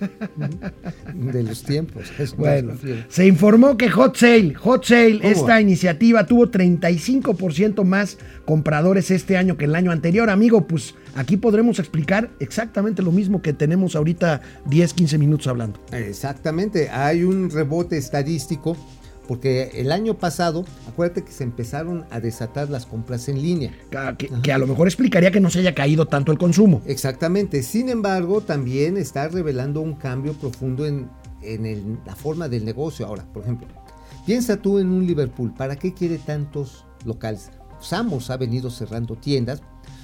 [1.14, 2.12] de los tiempos.
[2.38, 2.74] Bueno,
[3.08, 5.62] se informó que Hot Sale, Hot Sale, ¿Cómo esta va?
[5.62, 10.30] iniciativa tuvo 35% más compradores este año que el año anterior.
[10.30, 15.80] Amigo, pues aquí podremos explicar exactamente lo mismo que tenemos ahorita 10, 15 minutos hablando.
[15.92, 18.78] Exactamente, hay un rebote estadístico
[19.28, 23.72] porque el año pasado, acuérdate que se empezaron a desatar las compras en línea.
[24.18, 26.82] Que, que a lo mejor explicaría que no se haya caído tanto el consumo.
[26.86, 31.10] Exactamente, sin embargo, también está revelando un cambio profundo en,
[31.42, 33.06] en el- la forma del negocio.
[33.06, 33.68] Ahora, por ejemplo,
[34.26, 37.52] piensa tú en un Liverpool, ¿para qué quiere tantos locales?
[37.80, 39.62] Samos ha venido cerrando tiendas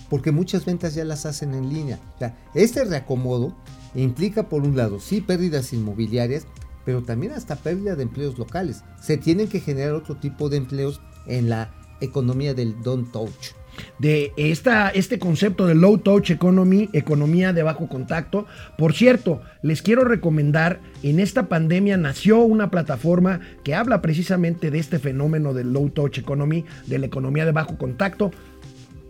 [0.09, 1.99] porque muchas ventas ya las hacen en línea.
[2.15, 3.53] O sea, este reacomodo
[3.93, 6.47] implica, por un lado, sí pérdidas inmobiliarias,
[6.87, 8.85] pero también hasta pérdida de empleos locales.
[9.01, 11.69] Se tienen que generar otro tipo de empleos en la
[11.99, 13.51] economía del don't touch.
[13.99, 18.45] de esta, este concepto de low touch economy, economía de bajo contacto.
[18.77, 24.79] Por cierto, les quiero recomendar, en esta pandemia nació una plataforma que habla precisamente de
[24.79, 28.31] este fenómeno del low touch economy, de la economía de bajo contacto.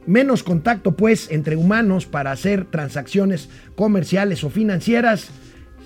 [0.08, 5.30] Menos contacto pues entre humanos para hacer transacciones comerciales o financieras.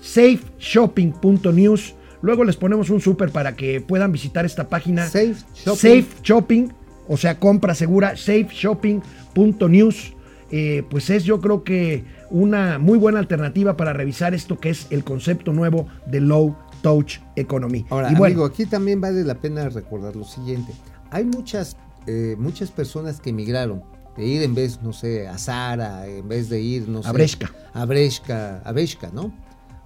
[0.02, 1.94] safeshopping.news.
[2.20, 5.06] Luego les ponemos un súper para que puedan visitar esta página.
[5.06, 5.76] Safe Shopping.
[5.76, 6.68] Safe Shopping,
[7.08, 10.12] o sea, compra segura, safeshopping.news.
[10.50, 14.86] Eh, pues es yo creo que una muy buena alternativa para revisar esto que es
[14.90, 17.86] el concepto nuevo de Low Touch Economy.
[17.88, 20.74] Ahora, y bueno, amigo, aquí también vale la pena recordar lo siguiente.
[21.10, 23.82] Hay muchas, eh, muchas personas que emigraron
[24.16, 27.08] de ir en vez, no sé, a Zara, en vez de ir, no sé.
[27.08, 27.50] A Bresca.
[27.72, 29.32] A Bresca, a Bresca, ¿no?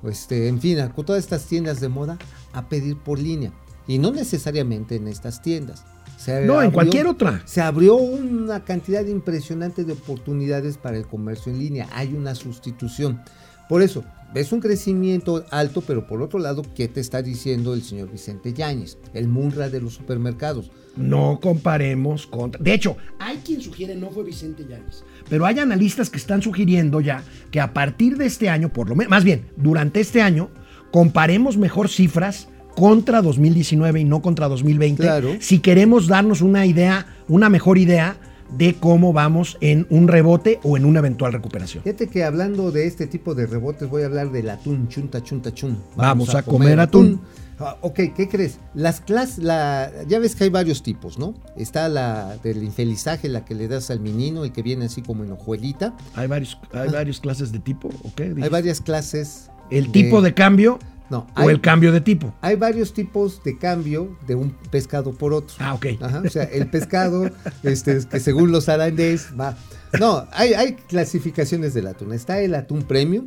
[0.02, 2.18] Este, en fin, a todas estas tiendas de moda
[2.52, 3.52] a pedir por línea.
[3.86, 5.84] Y no necesariamente en estas tiendas.
[6.16, 7.42] Se No, en cualquier otra.
[7.44, 11.88] Se abrió una cantidad impresionante de oportunidades para el comercio en línea.
[11.92, 13.20] Hay una sustitución.
[13.68, 17.82] Por eso, ves un crecimiento alto, pero por otro lado, ¿qué te está diciendo el
[17.82, 18.96] señor Vicente Yáñez?
[19.12, 20.70] El Munra de los supermercados.
[20.96, 22.62] no comparemos contra.
[22.62, 27.00] De hecho, hay quien sugiere, no fue Vicente Llanes, pero hay analistas que están sugiriendo
[27.00, 30.50] ya que a partir de este año, por lo menos, más bien, durante este año,
[30.90, 35.02] comparemos mejor cifras contra 2019 y no contra 2020.
[35.02, 35.36] Claro.
[35.40, 38.16] Si queremos darnos una idea, una mejor idea
[38.56, 41.82] de cómo vamos en un rebote o en una eventual recuperación.
[41.82, 45.52] Fíjate que hablando de este tipo de rebotes, voy a hablar del atún, chunta, chunta,
[45.52, 45.78] chun.
[45.96, 47.20] Vamos a comer atún.
[47.58, 48.58] Ah, ok, ¿qué crees?
[48.74, 51.34] Las clases, la, ya ves que hay varios tipos, ¿no?
[51.56, 55.24] Está la del infelizaje, la que le das al menino y que viene así como
[55.24, 55.96] en hojuelita.
[56.14, 58.20] Hay varios, hay varias clases de tipo, ¿ok?
[58.42, 59.50] Hay varias clases.
[59.70, 60.78] El tipo de cambio
[61.10, 62.32] No, o hay, el cambio de tipo.
[62.40, 65.56] hay varios tipos de cambio de un pescado por otro.
[65.58, 65.86] Ah, ok.
[66.00, 67.30] Ajá, o sea, el pescado,
[67.62, 69.56] este, es que según los arandes va.
[69.98, 72.12] No, hay, hay clasificaciones del atún.
[72.12, 73.26] Está el atún premium,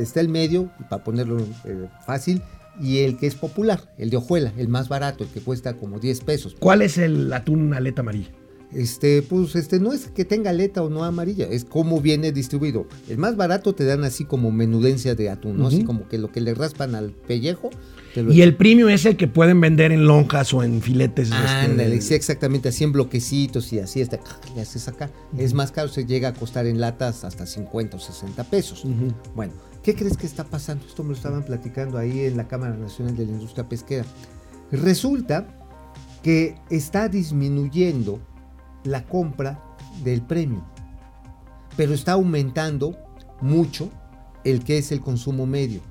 [0.00, 2.42] está el medio, para ponerlo eh, fácil,
[2.80, 5.98] y el que es popular, el de hojuela, el más barato, el que cuesta como
[5.98, 6.56] 10 pesos.
[6.58, 8.30] ¿Cuál es el atún aleta amarilla?
[8.72, 12.86] Este, pues, este, no es que tenga aleta o no amarilla, es cómo viene distribuido.
[13.08, 15.68] El más barato te dan así como menudencia de atún, ¿no?
[15.68, 17.70] Así como que lo que le raspan al pellejo.
[18.12, 21.28] te lo Y el premium es el que pueden vender en lonjas o en filetes.
[21.28, 24.18] este, Ándale, sí, exactamente, así en bloquecitos y así hasta
[24.54, 25.10] le haces acá.
[25.38, 28.84] Es más caro, se llega a costar en latas hasta 50 o 60 pesos.
[29.34, 29.52] Bueno,
[29.86, 30.84] ¿qué crees que está pasando?
[30.84, 34.04] Esto me lo estaban platicando ahí en la Cámara Nacional de la Industria Pesquera.
[34.72, 35.46] Resulta
[36.24, 38.18] que está disminuyendo
[38.82, 39.62] la compra
[40.02, 40.64] del premio,
[41.76, 42.98] pero está aumentando
[43.40, 43.88] mucho
[44.42, 45.82] el que es el consumo medio.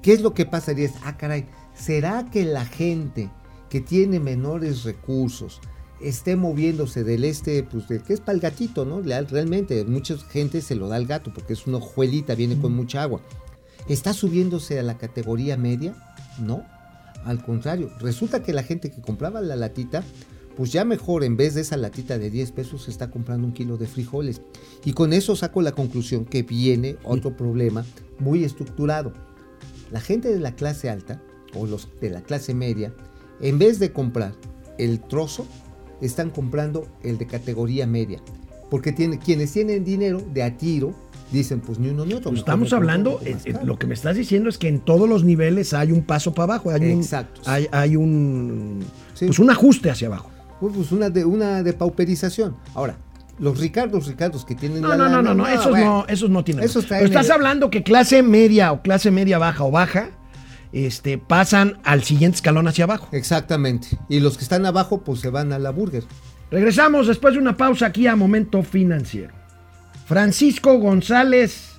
[0.00, 0.88] ¿Qué es lo que pasaría?
[1.04, 3.28] Ah, caray, ¿será que la gente
[3.68, 5.60] que tiene menores recursos
[6.02, 9.00] esté moviéndose del este, pues del que es para el gatito, ¿no?
[9.02, 12.72] Real- Realmente, mucha gente se lo da al gato porque es una hojuelita, viene con
[12.74, 13.20] mucha agua.
[13.88, 15.94] ¿Está subiéndose a la categoría media?
[16.38, 16.64] No.
[17.24, 20.02] Al contrario, resulta que la gente que compraba la latita,
[20.56, 23.52] pues ya mejor en vez de esa latita de 10 pesos se está comprando un
[23.52, 24.40] kilo de frijoles.
[24.84, 27.84] Y con eso saco la conclusión que viene otro problema
[28.18, 29.12] muy estructurado.
[29.90, 31.20] La gente de la clase alta
[31.54, 32.92] o los de la clase media,
[33.40, 34.34] en vez de comprar
[34.78, 35.46] el trozo,
[36.00, 38.18] están comprando el de categoría media.
[38.70, 40.94] Porque tiene, quienes tienen dinero de a tiro
[41.32, 42.30] dicen, pues ni uno ni otro.
[42.30, 43.66] Pues estamos hablando, un eh, eh, caro".
[43.66, 46.54] lo que me estás diciendo es que en todos los niveles hay un paso para
[46.54, 47.40] abajo, hay un, Exacto.
[47.46, 48.84] hay, hay un,
[49.14, 49.26] Sí.
[49.26, 50.30] pues un ajuste hacia abajo.
[50.60, 52.56] Pues, pues, una, de, una depauperización.
[52.74, 52.96] Ahora,
[53.38, 56.06] los Ricardos, Ricardos que tienen No, la no, no, lana, no, no, esos bueno, no,
[56.08, 56.62] esos no tienen.
[56.64, 60.10] Esos estás el- hablando que clase media o clase media baja o baja,
[60.72, 63.08] este, pasan al siguiente escalón hacia abajo.
[63.12, 63.88] Exactamente.
[64.08, 66.04] Y los que están abajo, pues se van a la burger.
[66.50, 69.34] Regresamos después de una pausa aquí a Momento Financiero.
[70.06, 71.70] Francisco González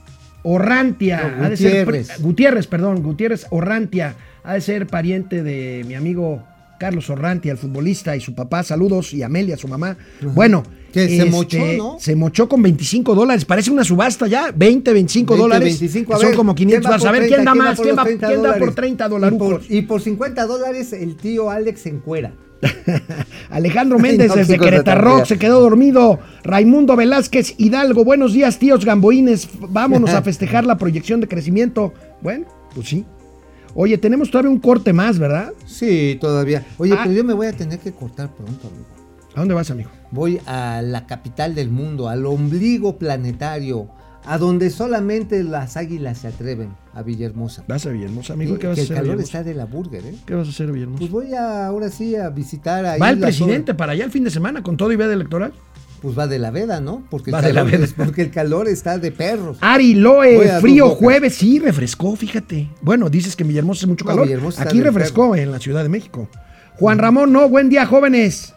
[0.43, 1.35] Orrantia.
[1.37, 2.21] No, ha de ser Gutiérrez.
[2.21, 4.15] Gutiérrez, perdón, Gutiérrez Orrantia.
[4.43, 6.43] Ha de ser pariente de mi amigo
[6.79, 8.63] Carlos Orrantia, el futbolista, y su papá.
[8.63, 9.13] Saludos.
[9.13, 9.97] Y Amelia, su mamá.
[10.21, 10.63] Bueno.
[10.91, 11.97] Que se este, mochó, ¿no?
[11.99, 13.45] Se mochó con 25 dólares.
[13.45, 14.51] Parece una subasta ya.
[14.55, 15.79] 20, 25 20, dólares.
[15.79, 17.05] 25, a Son como 500 va dólares.
[17.07, 17.51] A ver, ¿quién 30?
[17.51, 17.79] da más?
[17.79, 18.75] ¿Quién, los va- 30 quién da por dólares?
[18.75, 19.65] 30 Y dólares?
[19.69, 22.33] y por 50 dólares el tío Alex en cuera.
[23.49, 26.19] Alejandro Méndez no, desde Querétaro se quedó dormido.
[26.43, 29.47] Raimundo Velázquez Hidalgo, buenos días, tíos gamboines.
[29.69, 31.93] Vámonos a festejar la proyección de crecimiento.
[32.21, 33.05] Bueno, pues sí.
[33.73, 35.53] Oye, tenemos todavía un corte más, ¿verdad?
[35.65, 36.65] Sí, todavía.
[36.77, 36.99] Oye, Ah.
[37.03, 38.85] pero yo me voy a tener que cortar pronto, amigo.
[39.35, 39.89] ¿A dónde vas, amigo?
[40.11, 43.87] Voy a la capital del mundo, al ombligo planetario,
[44.25, 47.63] a donde solamente las águilas se atreven, a Villahermosa.
[47.67, 48.55] Vas a Villahermosa, amigo.
[48.55, 48.97] Sí, ¿Qué vas que a el hacer?
[48.97, 50.15] a calor está de la burger, ¿eh?
[50.25, 50.99] ¿Qué vas a hacer, a Villahermosa?
[50.99, 54.23] Pues voy a, ahora sí a visitar ahí Va el presidente para allá el fin
[54.25, 55.53] de semana con todo y veda electoral.
[56.01, 57.03] Pues va de la veda, ¿no?
[57.09, 57.85] Porque el, Va de la veda.
[57.85, 59.57] es- porque el calor está de perros.
[59.61, 62.69] Ari Loe, a frío jueves, sí, refrescó, fíjate.
[62.81, 64.27] Bueno, dices que en Villahermosa es mucho No, calor.
[64.57, 66.27] Aquí refrescó en la Ciudad de México.
[66.75, 68.55] Juan Ramón, no, buen día, jóvenes.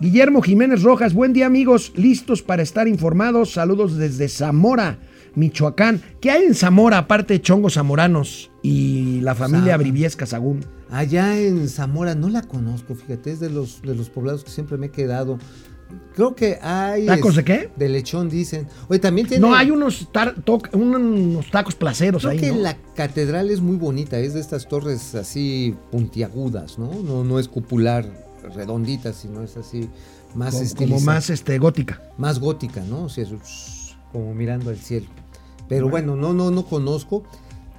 [0.00, 1.92] Guillermo Jiménez Rojas, buen día, amigos.
[1.96, 3.52] Listos para estar informados.
[3.52, 4.98] Saludos desde Zamora,
[5.34, 6.02] Michoacán.
[6.20, 9.76] ¿Qué hay en Zamora, aparte de chongos zamoranos y la familia Zama.
[9.78, 10.64] Briviesca Sagún?
[10.90, 14.76] Allá en Zamora no la conozco, fíjate, es de los, de los poblados que siempre
[14.76, 15.38] me he quedado.
[16.14, 17.06] Creo que hay...
[17.06, 17.70] ¿Tacos de qué?
[17.76, 18.66] De lechón, dicen.
[18.88, 19.40] Oye, también tiene...
[19.46, 22.38] No, hay unos, tar- toc- unos tacos placeros Creo ahí.
[22.40, 22.58] que ¿no?
[22.58, 26.90] la catedral es muy bonita, es de estas torres así puntiagudas, ¿no?
[27.04, 29.88] No, no es cupular redondita, sino es así
[30.34, 32.02] más como, como más este, gótica.
[32.18, 33.04] más gótica, ¿no?
[33.04, 35.06] O sea, es como mirando al cielo.
[35.68, 37.24] Pero bueno, no, no, no conozco.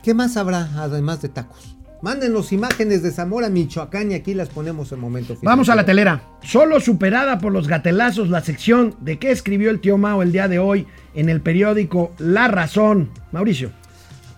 [0.03, 1.77] ¿Qué más habrá además de tacos?
[2.01, 5.51] Mándenos imágenes de Zamora, Michoacán y aquí las ponemos en momento final.
[5.53, 6.21] Vamos a la telera.
[6.43, 10.47] Solo superada por los gatelazos la sección de qué escribió el tío Mao el día
[10.47, 13.09] de hoy en el periódico La Razón.
[13.31, 13.71] Mauricio.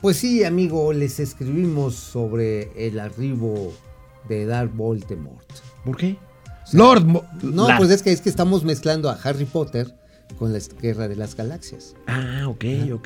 [0.02, 3.74] Pues sí, amigo, les escribimos sobre el arribo
[4.30, 5.69] de Darth Voldemort.
[5.86, 6.18] ¿Por qué?
[6.74, 7.06] Lord.
[7.06, 9.94] Mo- No, pues es que, es que estamos mezclando a Harry Potter
[10.38, 11.96] con la Guerra de las Galaxias.
[12.08, 12.64] Ah, ok,
[12.94, 13.04] ok.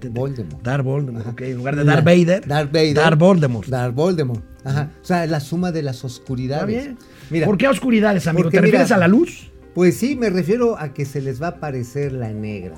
[0.00, 0.62] te- Voldemort.
[0.62, 1.30] Darth Voldemort, Ajá.
[1.32, 1.40] ok.
[1.42, 2.46] En lugar de Darth Vader.
[2.46, 2.94] Darth Vader.
[2.94, 3.68] Darth Voldemort.
[3.68, 4.42] Darth Voldemort.
[4.64, 4.90] Ajá.
[5.00, 6.74] O sea, la suma de las oscuridades.
[6.76, 6.98] Está bien.
[7.30, 8.50] Mira, ¿Por qué oscuridades, amigo?
[8.50, 9.52] ¿Te refieres mira- a la luz?
[9.74, 12.76] Pues sí, me refiero a que se les va a aparecer la negra.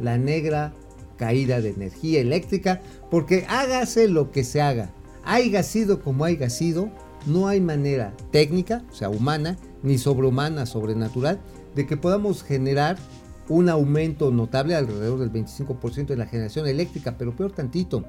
[0.00, 0.72] La negra
[1.18, 2.80] caída de energía eléctrica,
[3.10, 4.90] porque hágase lo que se haga.
[5.24, 6.90] Haiga sido como haya sido,
[7.26, 11.40] no hay manera técnica, o sea, humana, ni sobrehumana, sobrenatural,
[11.74, 12.96] de que podamos generar
[13.48, 18.04] un aumento notable, alrededor del 25% de la generación eléctrica, pero peor tantito,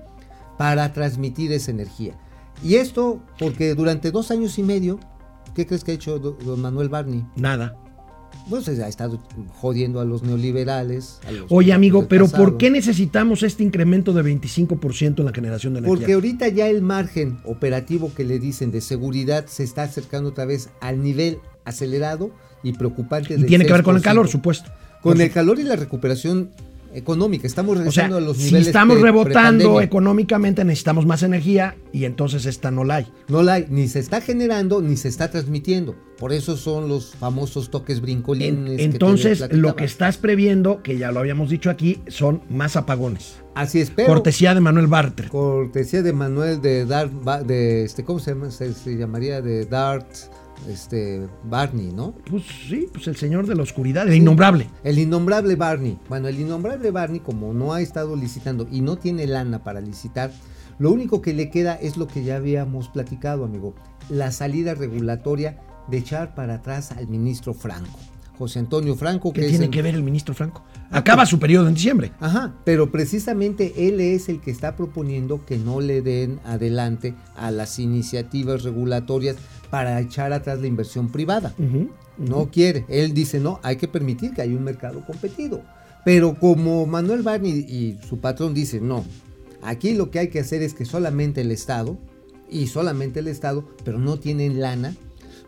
[0.57, 2.13] para transmitir esa energía.
[2.63, 4.99] Y esto porque durante dos años y medio,
[5.55, 7.25] ¿qué crees que ha hecho do- don Manuel Barney?
[7.35, 7.75] Nada.
[8.49, 9.21] Pues ha estado
[9.61, 11.19] jodiendo a los neoliberales.
[11.25, 12.43] a los Oye, amigo, pero pasado.
[12.43, 15.97] ¿por qué necesitamos este incremento de 25% en la generación de energía?
[15.97, 20.45] Porque ahorita ya el margen operativo que le dicen de seguridad se está acercando otra
[20.45, 22.31] vez al nivel acelerado
[22.63, 23.33] y preocupante.
[23.33, 24.05] y del tiene que ver con el 6%.
[24.05, 24.71] calor, supuesto.
[25.01, 26.49] Con el calor y la recuperación
[26.93, 27.47] económica.
[27.47, 31.75] Estamos O sea, regresando a los si niveles estamos pre- rebotando económicamente, necesitamos más energía
[31.91, 33.07] y entonces esta no la hay.
[33.27, 35.95] No la hay, ni se está generando ni se está transmitiendo.
[36.17, 38.77] Por eso son los famosos toques En- brincolines.
[38.77, 43.35] que entonces, lo que estás previendo, que ya lo habíamos dicho aquí, son más apagones.
[43.55, 45.27] Así es, pero Cortesía de Manuel Bartre.
[45.29, 47.11] cortesía de Manuel de Dart,
[47.45, 48.49] de este, ¿cómo se llama?
[48.51, 50.07] Se, se llamaría de Dart,
[50.69, 52.13] este, Barney, ¿no?
[52.29, 54.69] Pues sí, pues el señor de la oscuridad, el innombrable.
[54.83, 55.97] El innombrable Barney.
[56.09, 60.31] Bueno, el innombrable Barney, como no ha estado licitando y no tiene lana para licitar,
[60.79, 63.75] lo único que le queda es lo que ya habíamos platicado, amigo.
[64.09, 67.99] La salida regulatoria de echar para atrás al ministro Franco.
[68.37, 70.63] José Antonio Franco, ¿Qué que es tiene el- que ver el ministro Franco?
[70.91, 72.11] Acaba su periodo en diciembre.
[72.19, 77.51] Ajá, pero precisamente él es el que está proponiendo que no le den adelante a
[77.51, 79.35] las iniciativas regulatorias
[79.69, 81.53] para echar atrás la inversión privada.
[82.17, 82.85] No quiere.
[82.89, 85.61] Él dice, no, hay que permitir que haya un mercado competido.
[86.05, 89.03] Pero como Manuel Barney y su patrón dicen, no,
[89.63, 91.97] aquí lo que hay que hacer es que solamente el Estado,
[92.51, 94.93] y solamente el Estado, pero no tienen lana,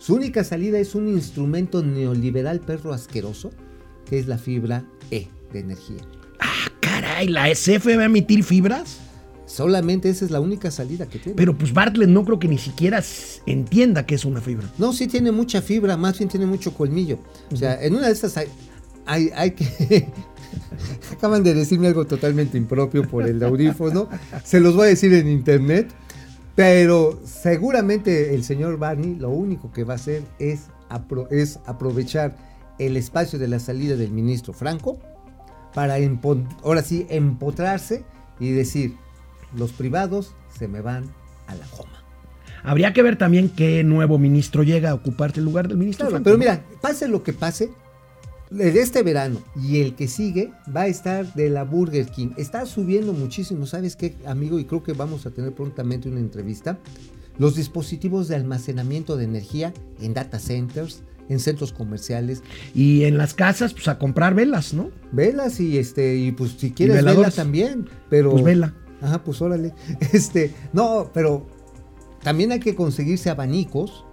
[0.05, 3.49] su única salida es un instrumento neoliberal perro asqueroso,
[4.07, 5.97] que es la fibra E de energía.
[6.39, 8.99] Ah, caray, la SF va a emitir fibras.
[9.47, 11.35] Solamente esa es la única salida que tiene.
[11.35, 13.03] Pero pues Bartlett no creo que ni siquiera
[13.47, 14.71] entienda que es una fibra.
[14.77, 17.17] No, sí tiene mucha fibra, más bien tiene mucho colmillo.
[17.51, 18.47] O sea, en una de estas hay,
[19.07, 20.07] hay, hay que...
[21.13, 24.07] Acaban de decirme algo totalmente impropio por el audífono.
[24.43, 25.91] Se los voy a decir en internet.
[26.55, 32.35] Pero seguramente el señor Barney lo único que va a hacer es, apro- es aprovechar
[32.79, 34.97] el espacio de la salida del ministro Franco
[35.73, 35.97] para
[36.63, 38.05] ahora sí empotrarse
[38.39, 38.95] y decir,
[39.55, 41.05] los privados se me van
[41.47, 41.91] a la coma.
[42.63, 46.11] Habría que ver también qué nuevo ministro llega a ocuparte el lugar del ministro Claro,
[46.11, 46.23] Franco.
[46.23, 46.39] pero ¿no?
[46.39, 47.69] mira, pase lo que pase,
[48.49, 52.29] de este verano y el que sigue va a estar de la Burger King.
[52.37, 54.59] Está subiendo muchísimo, ¿sabes qué, amigo?
[54.59, 56.77] Y creo que vamos a tener prontamente una entrevista.
[57.37, 62.43] Los dispositivos de almacenamiento de energía en data centers, en centros comerciales,
[62.73, 64.91] Y en las casas, pues a comprar velas, ¿no?
[65.11, 68.73] velas y este y pues si quieres vela también, pero Pues vela.
[69.01, 69.73] Ajá, pues órale.
[70.13, 71.47] Este, no, pero
[72.23, 74.05] también hay que conseguirse abanicos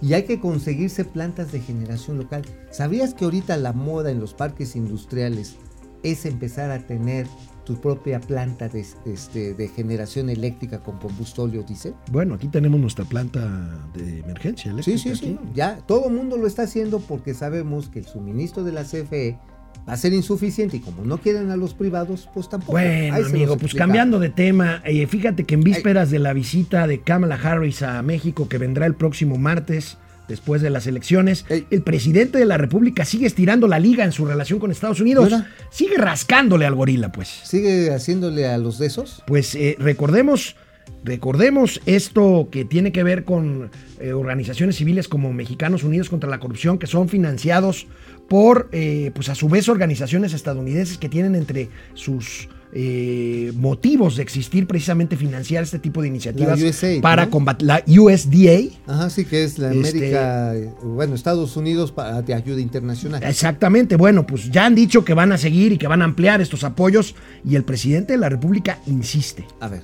[0.00, 2.42] y hay que conseguirse plantas de generación local.
[2.70, 5.56] ¿Sabías que ahorita la moda en los parques industriales
[6.02, 7.26] es empezar a tener
[7.64, 11.94] tu propia planta de, este, de generación eléctrica con combustóleo diésel?
[12.10, 14.98] Bueno, aquí tenemos nuestra planta de emergencia Sí, eléctrica.
[14.98, 15.38] sí, sí.
[15.38, 15.50] aquí.
[15.54, 19.38] Ya todo el mundo lo está haciendo porque sabemos que el suministro de la CFE
[19.86, 22.72] va a ser insuficiente y como no quieren a los privados, pues tampoco.
[22.72, 26.86] Bueno, Ahí amigo, pues cambiando de tema, eh, fíjate que en vísperas de la visita
[26.86, 29.98] de Kamala Harris a México, que vendrá el próximo martes,
[30.28, 31.66] después de las elecciones, Ey.
[31.70, 35.30] el presidente de la República sigue estirando la liga en su relación con Estados Unidos.
[35.30, 35.46] ¿Verdad?
[35.70, 37.28] Sigue rascándole al gorila, pues.
[37.28, 39.22] ¿Sigue haciéndole a los de esos?
[39.26, 40.54] Pues eh, recordemos,
[41.02, 46.38] recordemos esto que tiene que ver con eh, organizaciones civiles como Mexicanos Unidos contra la
[46.38, 47.86] Corrupción, que son financiados
[48.28, 54.22] por, eh, pues a su vez, organizaciones estadounidenses que tienen entre sus eh, motivos de
[54.22, 57.30] existir precisamente financiar este tipo de iniciativas USAID, para ¿no?
[57.30, 58.76] combatir la USDA.
[58.86, 63.22] Ajá, sí que es la Este- América, eh, bueno, Estados Unidos para, de ayuda internacional.
[63.24, 66.42] Exactamente, bueno, pues ya han dicho que van a seguir y que van a ampliar
[66.42, 69.46] estos apoyos y el presidente de la República insiste.
[69.60, 69.82] A ver,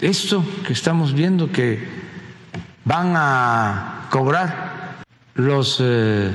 [0.00, 1.78] Esto que estamos viendo que
[2.84, 4.69] van a cobrar
[5.46, 6.30] los eh,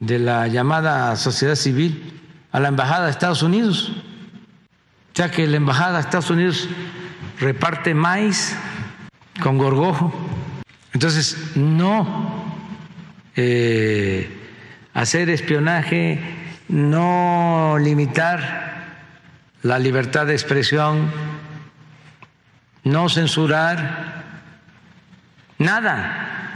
[0.00, 2.20] de la llamada sociedad civil
[2.50, 3.92] a la embajada de Estados Unidos,
[5.14, 6.68] ya que la embajada de Estados Unidos
[7.40, 8.56] reparte maíz
[9.42, 10.12] con gorgojo.
[10.92, 12.44] Entonces, no
[13.36, 14.36] eh,
[14.94, 16.20] hacer espionaje,
[16.68, 18.68] no limitar
[19.62, 21.10] la libertad de expresión,
[22.84, 24.24] no censurar,
[25.58, 26.54] nada.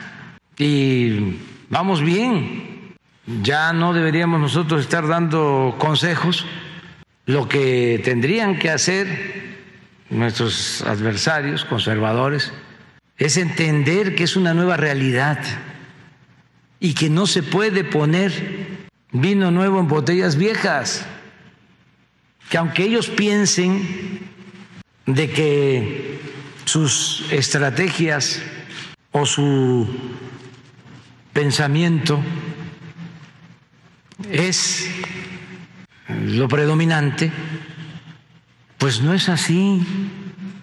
[0.57, 1.39] Y
[1.73, 2.95] vamos bien.
[3.43, 6.45] Ya no deberíamos nosotros estar dando consejos.
[7.25, 9.57] Lo que tendrían que hacer
[10.11, 12.53] nuestros adversarios conservadores
[13.17, 15.39] es entender que es una nueva realidad
[16.79, 18.33] y que no se puede poner
[19.13, 21.07] vino nuevo en botellas viejas.
[22.51, 24.29] Que aunque ellos piensen
[25.07, 26.21] de que
[26.67, 28.43] sus estrategias
[29.13, 29.89] o su
[31.33, 32.21] pensamiento
[34.31, 34.87] es
[36.27, 37.33] lo predominante,
[38.79, 39.85] pues no es así.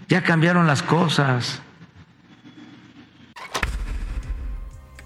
[0.08, 1.62] Ya cambiaron las cosas.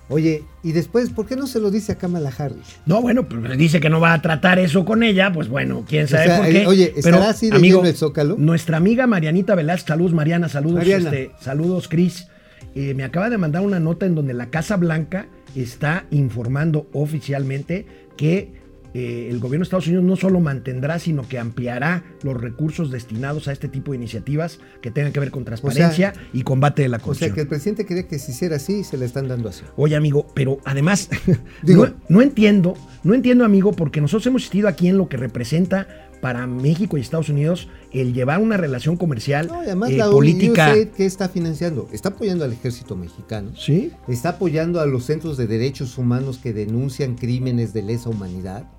[0.09, 2.77] oye, y después, ¿por qué no se lo dice a Kamala Harris?
[2.85, 6.07] No, bueno, pues dice que no va a tratar eso con ella, pues bueno, quién
[6.07, 6.61] sabe sea, por qué.
[6.61, 8.35] eh, oye, ¿estará así de lleno el Zócalo?
[8.37, 11.09] Nuestra amiga Marianita Velázquez, saludos Mariana, saludos, Mariana.
[11.09, 12.27] este, saludos Cris.
[12.75, 17.85] Eh, me acaba de mandar una nota en donde la Casa Blanca está informando oficialmente
[18.17, 18.61] que
[18.95, 23.47] eh, el gobierno de Estados Unidos no solo mantendrá, sino que ampliará los recursos destinados
[23.47, 26.97] a este tipo de iniciativas que tengan que ver con transparencia y combate de la
[26.97, 27.33] O sea, corrupción.
[27.33, 29.63] que el presidente quería que se hiciera así y se le están dando así.
[29.77, 31.09] Oye, amigo, pero además,
[31.63, 35.17] Digo- no, no entiendo, no entiendo, amigo, porque nosotros hemos existido aquí en lo que
[35.17, 35.87] representa
[36.23, 40.09] para México y Estados Unidos el llevar una relación comercial No, y además eh, la
[40.09, 40.73] política.
[40.95, 41.89] ¿qué está financiando?
[41.91, 43.51] Está apoyando al ejército mexicano.
[43.57, 48.71] Sí, Está apoyando a los centros de derechos humanos que denuncian crímenes de lesa humanidad.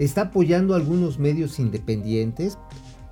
[0.00, 2.58] Está apoyando a algunos medios independientes.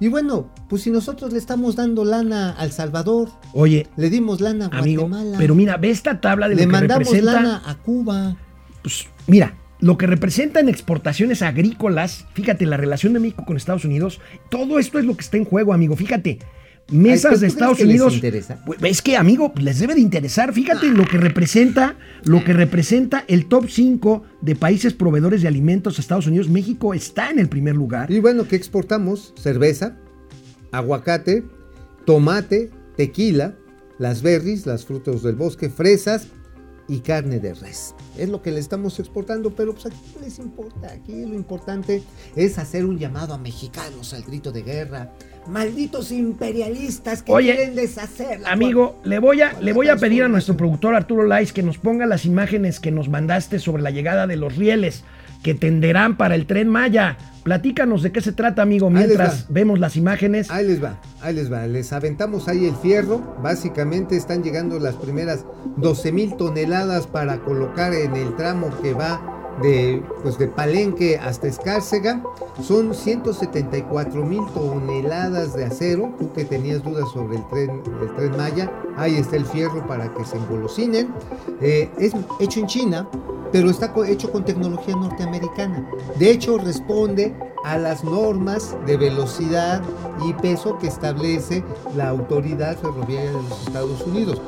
[0.00, 4.68] Y bueno, pues si nosotros le estamos dando lana al Salvador, oye, le dimos lana
[4.72, 7.32] a amigo, Guatemala, pero mira, ve esta tabla de le lo que mandamos representa.
[7.34, 8.36] lana a Cuba.
[8.82, 9.54] Pues mira,
[9.86, 14.20] lo que representa en exportaciones agrícolas, fíjate, la relación de México con Estados Unidos,
[14.50, 15.94] todo esto es lo que está en juego, amigo.
[15.94, 16.40] Fíjate,
[16.90, 18.14] mesas Ay, ¿tú de Estados Unidos.
[18.14, 18.60] interesa?
[18.66, 20.52] Pues, Es que, amigo, les debe de interesar.
[20.52, 25.98] Fíjate lo que representa, lo que representa el top 5 de países proveedores de alimentos
[25.98, 26.48] a Estados Unidos.
[26.48, 28.10] México está en el primer lugar.
[28.10, 29.34] Y bueno, ¿qué exportamos?
[29.40, 29.96] Cerveza,
[30.72, 31.44] aguacate,
[32.04, 33.54] tomate, tequila,
[34.00, 36.26] las berries, las frutos del bosque, fresas
[36.88, 37.94] y carne de res.
[38.18, 40.92] Es lo que le estamos exportando, pero pues aquí no les importa.
[40.92, 42.02] Aquí lo importante
[42.34, 45.12] es hacer un llamado a mexicanos al grito de guerra.
[45.46, 50.28] Malditos imperialistas que Oye, quieren deshacer Amigo, le voy a, le voy a pedir a
[50.28, 54.26] nuestro productor Arturo Lais que nos ponga las imágenes que nos mandaste sobre la llegada
[54.26, 55.04] de los rieles
[55.46, 57.18] que tenderán para el tren Maya.
[57.44, 60.50] Platícanos de qué se trata, amigo, mientras vemos las imágenes.
[60.50, 61.68] Ahí les va, ahí les va.
[61.68, 63.36] Les aventamos ahí el fierro.
[63.44, 65.44] Básicamente están llegando las primeras
[65.76, 71.46] 12 mil toneladas para colocar en el tramo que va de, pues de Palenque hasta
[71.46, 72.20] Escárcega.
[72.60, 76.12] Son 174 mil toneladas de acero.
[76.18, 80.12] Tú que tenías dudas sobre el tren, el tren Maya, ahí está el fierro para
[80.12, 81.06] que se engolosinen.
[81.60, 83.08] Eh, es hecho en China,
[83.56, 85.82] pero está hecho con tecnología norteamericana.
[86.18, 87.34] De hecho, responde
[87.64, 89.80] a las normas de velocidad
[90.28, 91.64] y peso que establece
[91.96, 94.42] la autoridad ferroviaria de los Estados Unidos.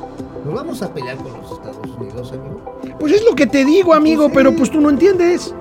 [0.45, 2.61] ¿Nos vamos a pelear con los Estados Unidos, amigo?
[2.99, 5.55] Pues es lo que te digo, amigo, Pues pero pues tú no entiendes.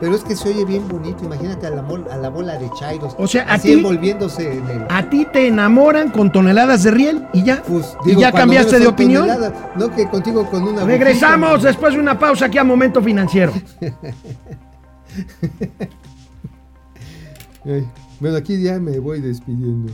[0.00, 2.70] Pero es que se oye bien bonito, imagínate a la, mol- a la bola de
[2.78, 3.14] Chairos.
[3.18, 4.84] O sea, a ti- envolviéndose en el.
[4.88, 7.62] A ti te enamoran con toneladas de riel y ya.
[7.62, 9.28] Pues, y ya cambiaste de opinión.
[9.76, 10.84] no que contigo con una.
[10.84, 13.52] Regresamos botita, después de una pausa aquí a Momento Financiero.
[18.20, 19.92] Bueno, aquí ya me voy despidiendo.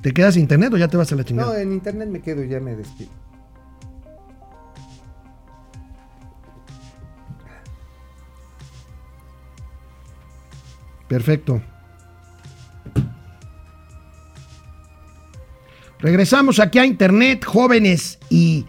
[0.00, 1.60] ¿Te quedas sin internet o ya te vas a la No, chingada?
[1.60, 3.10] en internet me quedo, ya me despido.
[11.10, 11.60] Perfecto.
[15.98, 18.64] Regresamos aquí a internet, jóvenes y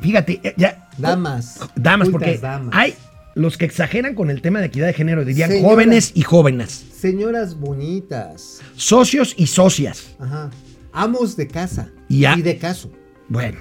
[0.00, 1.58] fíjate, eh, ya Damas.
[1.74, 2.74] damas, cultas porque damas.
[2.74, 2.94] hay
[3.34, 7.58] los que exageran con el tema de equidad de género, dirían jóvenes y jóvenes, Señoras
[7.58, 8.60] bonitas.
[8.76, 10.14] socios y socias.
[10.20, 10.50] Ajá.
[10.92, 11.88] Amos de casa.
[12.08, 12.90] Y a- de caso.
[13.28, 13.58] Bueno,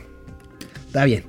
[0.87, 1.23] está bien.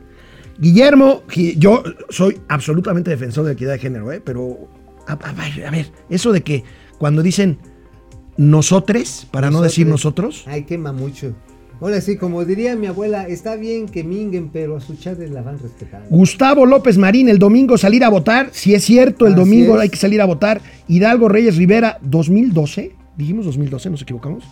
[0.59, 1.23] Guillermo,
[1.57, 4.21] yo soy absolutamente defensor de la equidad de género, ¿eh?
[4.23, 4.69] pero
[5.09, 6.63] a, a ver, eso de que
[7.01, 7.59] cuando dicen
[8.37, 11.35] nosotres, para no decir nosotros, Ay, quema mucho.
[11.81, 15.41] Ahora sí, como diría mi abuela, está bien que minguen, pero a su chadre la
[15.41, 16.07] van respetando.
[16.11, 19.81] Gustavo López Marín, el domingo salir a votar, si es cierto, el Así domingo es.
[19.81, 20.61] hay que salir a votar.
[20.89, 24.45] Hidalgo Reyes Rivera, 2012, dijimos 2012, nos equivocamos,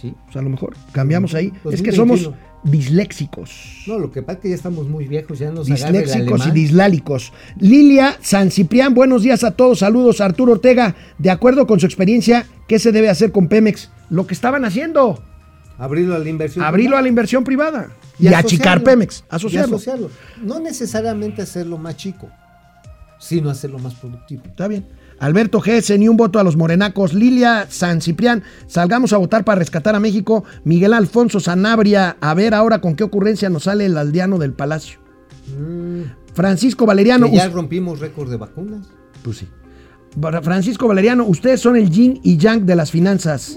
[0.00, 0.14] Sí.
[0.32, 1.46] sea, a lo mejor cambiamos ahí.
[1.70, 1.96] Es que 2021.
[1.96, 2.30] somos
[2.62, 3.84] disléxicos.
[3.86, 7.32] No, lo que pasa es que ya estamos muy viejos, ya nos Disléxicos y dislálicos.
[7.58, 9.80] Lilia San Ciprián, buenos días a todos.
[9.80, 10.20] Saludos.
[10.20, 13.90] Arturo Ortega, de acuerdo con su experiencia, ¿qué se debe hacer con Pemex?
[14.08, 15.22] Lo que estaban haciendo,
[15.78, 16.64] Abrirlo a la inversión.
[16.64, 17.02] abrirlo a privada.
[17.02, 18.84] la inversión privada y, achicar asociarlo.
[18.84, 19.76] Pemex, Y asociarlo.
[19.76, 20.10] asociarlo.
[20.42, 22.28] No necesariamente hacerlo más chico,
[23.18, 24.42] sino hacerlo más productivo.
[24.46, 24.84] Está bien.
[25.20, 25.98] Alberto G.
[25.98, 27.14] ni un voto a los morenacos.
[27.14, 30.44] Lilia San Ciprián, salgamos a votar para rescatar a México.
[30.64, 34.98] Miguel Alfonso Sanabria, a ver ahora con qué ocurrencia nos sale el aldeano del palacio.
[36.34, 37.28] Francisco Valeriano.
[37.30, 38.86] Que ya rompimos récord de vacunas.
[39.22, 39.48] Pues sí.
[40.42, 43.56] Francisco Valeriano, ustedes son el yin y yang de las finanzas.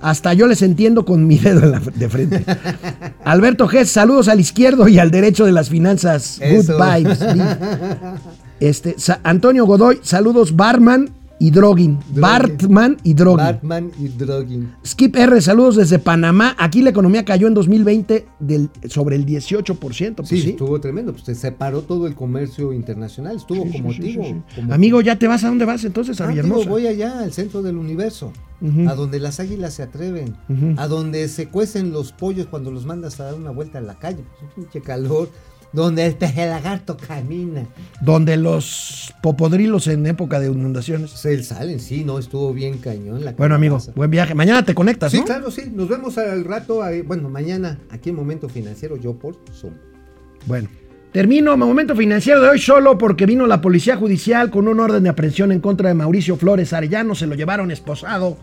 [0.00, 2.42] Hasta yo les entiendo con mi dedo en la- de frente.
[3.24, 6.38] Alberto G, saludos al izquierdo y al derecho de las finanzas.
[6.40, 6.74] Eso.
[6.78, 7.18] Good vibes.
[8.60, 11.98] Este, Antonio Godoy, saludos Barman y Drogin.
[12.16, 13.36] Bartman y Drogin.
[13.46, 14.74] Batman y Drogin.
[14.84, 16.56] Skip R, saludos desde Panamá.
[16.58, 20.14] Aquí la economía cayó en 2020 del, sobre el 18%.
[20.16, 20.50] Pues Sí, sí.
[20.50, 21.12] estuvo tremendo.
[21.12, 23.36] Pues se separó todo el comercio internacional.
[23.36, 24.16] Estuvo Sí, como sí,
[24.56, 26.20] como- Amigo, ¿ya te vas a dónde vas entonces?
[26.20, 26.34] A Ah,
[26.66, 28.32] voy allá al centro del universo,
[28.88, 30.34] a donde las águilas se atreven,
[30.76, 33.94] a donde se cuecen los pollos cuando los mandas a dar una vuelta a la
[33.94, 35.30] calle, pues, pinche calor,
[35.72, 37.66] donde el pejelagarto camina.
[38.00, 41.10] Donde los popodrilos en época de inundaciones.
[41.10, 44.34] Se salen, sí, no, estuvo bien cañón la Bueno, amigo, buen viaje.
[44.34, 45.24] Mañana te conectas, Sí, ¿no?
[45.24, 45.70] claro, sí.
[45.72, 49.74] Nos vemos al rato, ahí- bueno, mañana, aquí en Momento Financiero, yo por Zoom.
[50.46, 50.68] Bueno.
[51.12, 55.08] Termino momento financiero de hoy solo porque vino la policía judicial con un orden de
[55.08, 57.14] aprehensión en contra de Mauricio Flores Arellano.
[57.14, 58.36] Se lo llevaron esposado.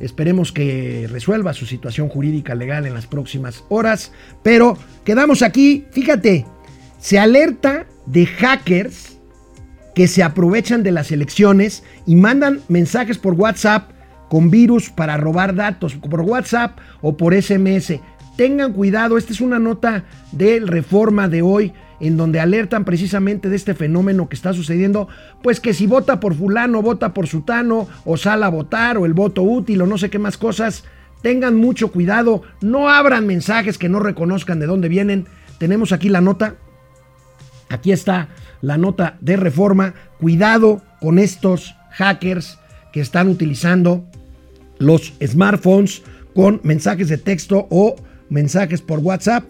[0.00, 4.12] Esperemos que resuelva su situación jurídica legal en las próximas horas.
[4.42, 5.86] Pero quedamos aquí.
[5.90, 6.46] Fíjate,
[7.00, 9.18] se alerta de hackers
[9.94, 13.90] que se aprovechan de las elecciones y mandan mensajes por WhatsApp
[14.28, 17.94] con virus para robar datos por WhatsApp o por SMS.
[18.36, 23.56] Tengan cuidado, esta es una nota del Reforma de hoy en donde alertan precisamente de
[23.56, 25.08] este fenómeno que está sucediendo,
[25.42, 29.14] pues que si vota por fulano, vota por sutano, o sale a votar, o el
[29.14, 30.84] voto útil, o no sé qué más cosas,
[31.22, 35.26] tengan mucho cuidado, no abran mensajes que no reconozcan de dónde vienen.
[35.58, 36.54] Tenemos aquí la nota,
[37.68, 38.28] Aquí está
[38.60, 39.94] la nota de reforma.
[40.18, 42.58] Cuidado con estos hackers
[42.92, 44.04] que están utilizando
[44.78, 46.02] los smartphones
[46.34, 47.96] con mensajes de texto o
[48.30, 49.44] mensajes por WhatsApp.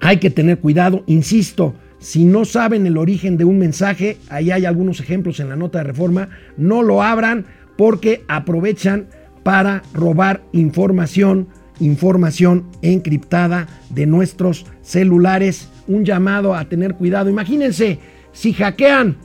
[0.00, 4.64] Hay que tener cuidado, insisto, si no saben el origen de un mensaje, ahí hay
[4.64, 7.46] algunos ejemplos en la nota de reforma, no lo abran
[7.76, 9.08] porque aprovechan
[9.42, 11.48] para robar información,
[11.80, 15.68] información encriptada de nuestros celulares.
[15.86, 17.30] Un llamado a tener cuidado.
[17.30, 17.98] Imagínense,
[18.32, 19.16] si hackean,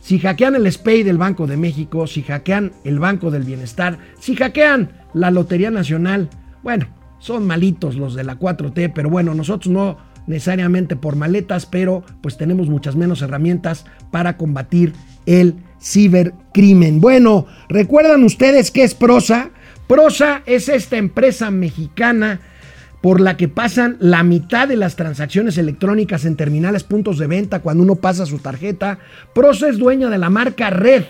[0.00, 4.34] si hackean el SPAY del Banco de México, si hackean el Banco del Bienestar, si
[4.34, 6.28] hackean la Lotería Nacional,
[6.62, 6.86] bueno,
[7.22, 9.96] son malitos los de la 4T, pero bueno, nosotros no
[10.26, 14.92] necesariamente por maletas, pero pues tenemos muchas menos herramientas para combatir
[15.24, 17.00] el cibercrimen.
[17.00, 19.50] Bueno, ¿recuerdan ustedes qué es Prosa?
[19.86, 22.40] Prosa es esta empresa mexicana
[23.00, 27.60] por la que pasan la mitad de las transacciones electrónicas en terminales puntos de venta
[27.60, 28.98] cuando uno pasa su tarjeta.
[29.32, 31.04] Prosa es dueña de la marca Red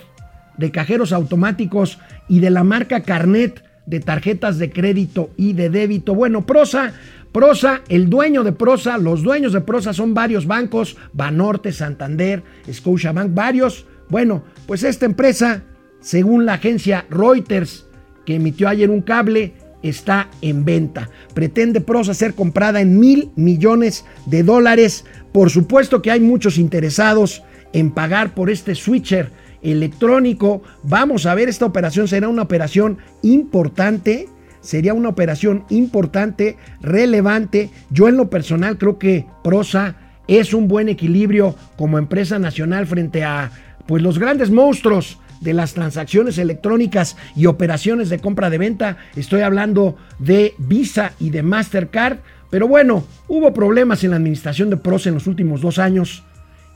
[0.59, 1.99] de cajeros automáticos
[2.29, 6.15] y de la marca Carnet de tarjetas de crédito y de débito.
[6.15, 6.93] Bueno, Prosa,
[7.33, 13.35] Prosa, el dueño de Prosa, los dueños de Prosa son varios bancos, Banorte, Santander, Scotiabank,
[13.35, 15.63] varios, Bueno, pues esta empresa,
[16.01, 17.87] según la agencia Reuters,
[18.27, 21.09] que emitió ayer un cable, está en venta.
[21.35, 25.05] Pretende Prosa ser comprada en mil millones de dólares.
[25.33, 29.31] Por supuesto que hay muchos interesados en pagar por este switcher
[29.63, 30.63] electrónico.
[30.83, 34.29] Vamos a ver, esta operación será una operación importante.
[34.61, 37.71] Sería una operación importante, relevante.
[37.91, 39.97] Yo en lo personal creo que Prosa
[40.29, 43.51] es un buen equilibrio como empresa nacional frente a
[43.87, 48.99] pues los grandes monstruos de las transacciones electrónicas y operaciones de compra de venta.
[49.17, 52.19] Estoy hablando de Visa y de Mastercard.
[52.51, 56.23] Pero bueno, hubo problemas en la administración de Prosa en los últimos dos años.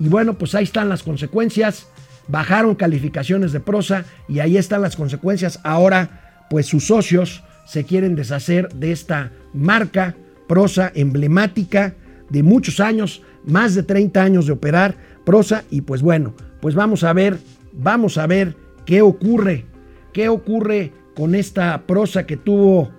[0.01, 1.89] Y bueno, pues ahí están las consecuencias.
[2.29, 5.61] Bajaron calificaciones de Prosa y ahí están las consecuencias.
[5.62, 10.14] Ahora, pues sus socios se quieren deshacer de esta marca
[10.49, 11.95] Prosa emblemática
[12.31, 15.64] de muchos años, más de 30 años de operar Prosa.
[15.70, 17.39] Y pues bueno, pues vamos a ver
[17.79, 18.57] Vamos a ver
[18.87, 19.66] qué ocurre,
[20.12, 22.91] qué ocurre con esta prosa que tuvo,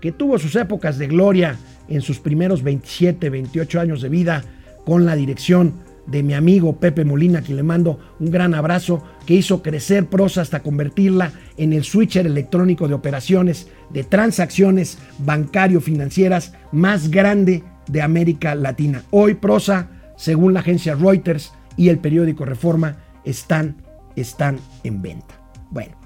[0.00, 1.56] que tuvo sus épocas de gloria
[1.88, 4.44] en sus primeros 27, 28 años de vida
[4.84, 5.72] con la dirección
[6.10, 10.40] de mi amigo Pepe Molina, que le mando un gran abrazo, que hizo crecer Prosa
[10.40, 18.54] hasta convertirla en el switcher electrónico de operaciones, de transacciones bancario-financieras más grande de América
[18.54, 19.02] Latina.
[19.10, 23.76] Hoy Prosa, según la agencia Reuters y el periódico Reforma, están
[24.16, 25.40] están en venta.
[25.70, 25.96] Bueno,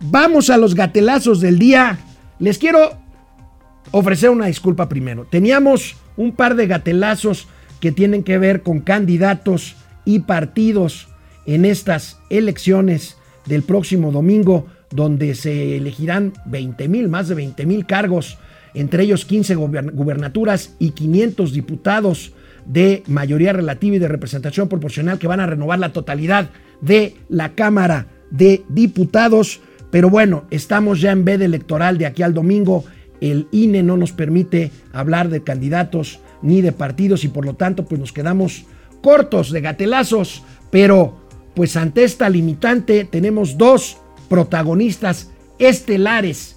[0.00, 1.98] vamos a los gatelazos del día.
[2.38, 2.98] Les quiero
[3.90, 5.24] ofrecer una disculpa primero.
[5.24, 7.48] Teníamos un par de gatelazos
[7.80, 11.08] que tienen que ver con candidatos y partidos
[11.46, 13.16] en estas elecciones
[13.46, 18.38] del próximo domingo, donde se elegirán 20 mil, más de 20 mil cargos,
[18.74, 22.32] entre ellos 15 gubernaturas y 500 diputados
[22.66, 26.50] de mayoría relativa y de representación proporcional que van a renovar la totalidad
[26.80, 29.60] de la Cámara de Diputados.
[29.90, 32.84] Pero bueno, estamos ya en veda electoral de aquí al domingo.
[33.20, 37.84] El INE no nos permite hablar de candidatos ni de partidos y por lo tanto
[37.84, 38.64] pues nos quedamos
[39.02, 40.42] cortos de gatelazos.
[40.70, 41.16] Pero
[41.54, 46.56] pues ante esta limitante tenemos dos protagonistas estelares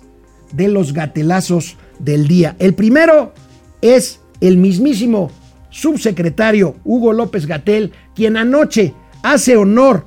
[0.53, 2.55] de los gatelazos del día.
[2.59, 3.33] El primero
[3.81, 5.31] es el mismísimo
[5.69, 10.05] subsecretario Hugo López Gatel, quien anoche hace honor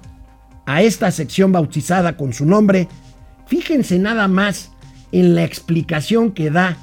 [0.65, 2.89] a esta sección bautizada con su nombre,
[3.47, 4.73] fíjense nada más
[5.13, 6.77] en la explicación que da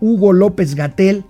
[0.00, 1.24] Hugo López Gatel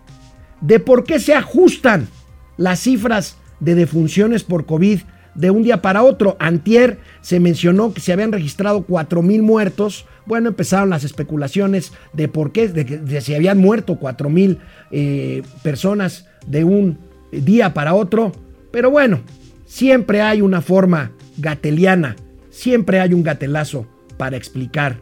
[0.61, 2.09] de por qué se ajustan
[2.57, 5.01] las cifras de defunciones por COVID
[5.35, 6.37] de un día para otro.
[6.41, 10.07] Antier se mencionó que se habían registrado 4 mil muertos.
[10.27, 14.59] Bueno, empezaron las especulaciones de por qué, de se habían muerto 4 mil
[14.91, 16.99] eh, personas de un
[17.31, 18.33] día para otro.
[18.71, 19.21] Pero bueno,
[19.65, 22.17] siempre hay una forma gateliana,
[22.51, 23.87] siempre hay un gatelazo
[24.17, 24.97] para explicar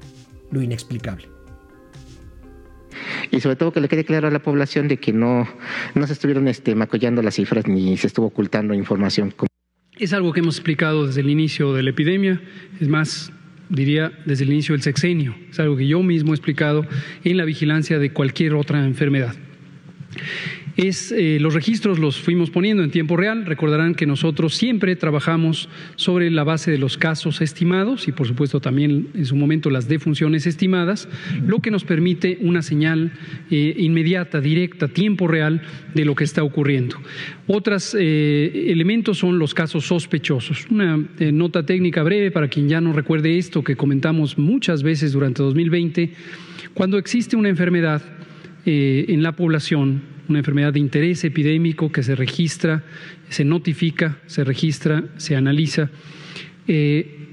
[0.51, 1.36] lo inexplicable.
[3.31, 5.49] Y sobre todo que le quede claro a la población de que no,
[5.95, 9.35] no se estuvieron este, macollando las cifras ni se estuvo ocultando información.
[9.99, 12.41] Es algo que hemos explicado desde el inicio de la epidemia,
[12.81, 13.33] es más,
[13.71, 16.87] diría desde el inicio del sexenio, es algo que yo mismo he explicado
[17.25, 19.35] en la vigilancia de cualquier otra enfermedad
[20.77, 23.47] es eh, los registros los fuimos poniendo en tiempo real.
[23.47, 28.61] Recordarán que nosotros siempre trabajamos sobre la base de los casos estimados y por supuesto
[28.61, 31.09] también en su momento las defunciones estimadas,
[31.47, 33.13] lo que nos permite una señal
[33.51, 35.63] eh, inmediata, directa, tiempo real
[35.95, 36.97] de lo que está ocurriendo.
[37.47, 40.67] Otros eh, elementos son los casos sospechosos.
[40.71, 41.03] Una
[41.33, 46.11] nota técnica breve para quien ya no recuerde esto que comentamos muchas veces durante 2020.
[46.75, 48.03] Cuando existe una enfermedad
[48.67, 52.83] en la población, una enfermedad de interés epidémico que se registra,
[53.29, 55.91] se notifica, se registra, se analiza.
[56.67, 57.29] Eh,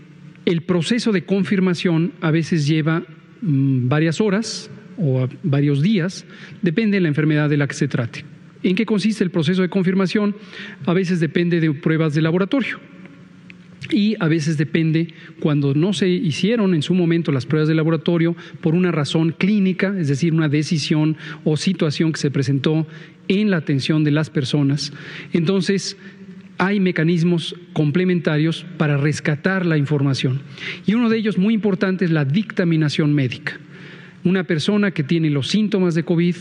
[0.46, 3.04] el proceso de confirmación a veces lleva
[3.42, 6.26] mm, varias horas o varios días,
[6.62, 8.26] depende de la enfermedad de la que se trate.
[8.62, 10.36] ¿En qué consiste el proceso de confirmación?
[10.86, 12.93] A veces depende de pruebas de laboratorio
[13.92, 18.36] y a veces depende cuando no se hicieron en su momento las pruebas de laboratorio
[18.62, 22.88] por una razón clínica, es decir, una decisión o situación que se presentó
[23.28, 24.94] en la atención de las personas.
[25.32, 25.98] Entonces,
[26.58, 30.42] hay mecanismos complementarios para rescatar la información.
[30.86, 33.60] Y uno de ellos muy importante es la dictaminación médica.
[34.24, 36.36] Una persona que tiene los síntomas de COVID,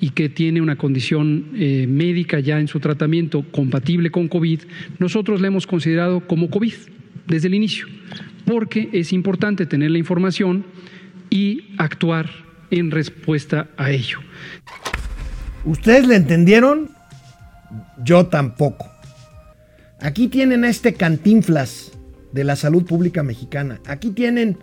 [0.00, 4.60] y que tiene una condición eh, médica ya en su tratamiento compatible con COVID,
[4.98, 6.74] nosotros la hemos considerado como COVID
[7.26, 7.86] desde el inicio,
[8.44, 10.64] porque es importante tener la información
[11.30, 12.30] y actuar
[12.70, 14.18] en respuesta a ello.
[15.64, 16.90] ¿Ustedes le entendieron?
[18.04, 18.88] Yo tampoco.
[20.00, 21.92] Aquí tienen a este cantinflas
[22.32, 23.80] de la salud pública mexicana.
[23.86, 24.58] Aquí tienen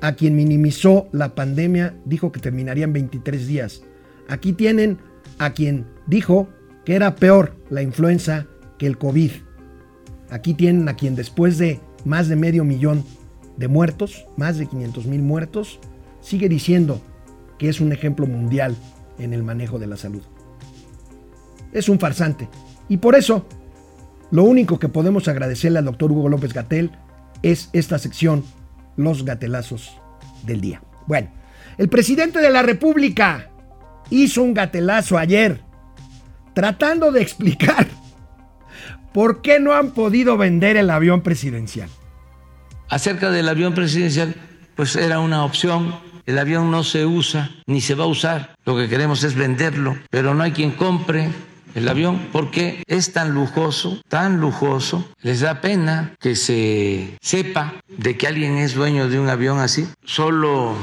[0.00, 3.82] a quien minimizó la pandemia, dijo que terminaría en 23 días.
[4.28, 4.98] Aquí tienen
[5.38, 6.48] a quien dijo
[6.84, 8.46] que era peor la influenza
[8.78, 9.30] que el COVID.
[10.30, 13.04] Aquí tienen a quien después de más de medio millón
[13.56, 15.80] de muertos, más de 500 mil muertos,
[16.20, 17.00] sigue diciendo
[17.58, 18.76] que es un ejemplo mundial
[19.18, 20.22] en el manejo de la salud.
[21.72, 22.48] Es un farsante.
[22.88, 23.46] Y por eso,
[24.30, 26.92] lo único que podemos agradecerle al doctor Hugo López Gatel
[27.42, 28.44] es esta sección,
[28.96, 30.00] los gatelazos
[30.46, 30.82] del día.
[31.06, 31.30] Bueno,
[31.78, 33.50] el presidente de la República
[34.10, 35.60] hizo un gatelazo ayer,
[36.54, 37.86] tratando de explicar
[39.12, 41.88] por qué no han podido vender el avión presidencial.
[42.88, 44.34] Acerca del avión presidencial,
[44.74, 45.94] pues era una opción.
[46.24, 48.54] El avión no se usa ni se va a usar.
[48.64, 51.28] Lo que queremos es venderlo, pero no hay quien compre
[51.74, 58.16] el avión porque es tan lujoso, tan lujoso, les da pena que se sepa de
[58.16, 59.86] que alguien es dueño de un avión así.
[60.04, 60.74] Solo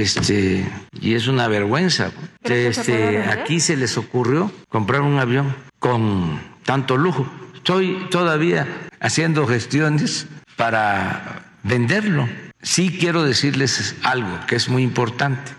[0.00, 0.66] este
[1.00, 2.12] y es una vergüenza.
[2.42, 7.30] Este, aquí se les ocurrió comprar un avión con tanto lujo.
[7.54, 8.66] Estoy todavía
[9.00, 10.26] haciendo gestiones
[10.56, 12.28] para venderlo.
[12.62, 15.52] Sí quiero decirles algo que es muy importante.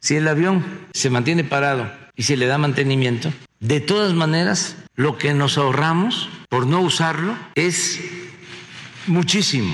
[0.00, 5.18] Si el avión se mantiene parado y se le da mantenimiento, de todas maneras, lo
[5.18, 8.00] que nos ahorramos por no usarlo es
[9.06, 9.72] muchísimo.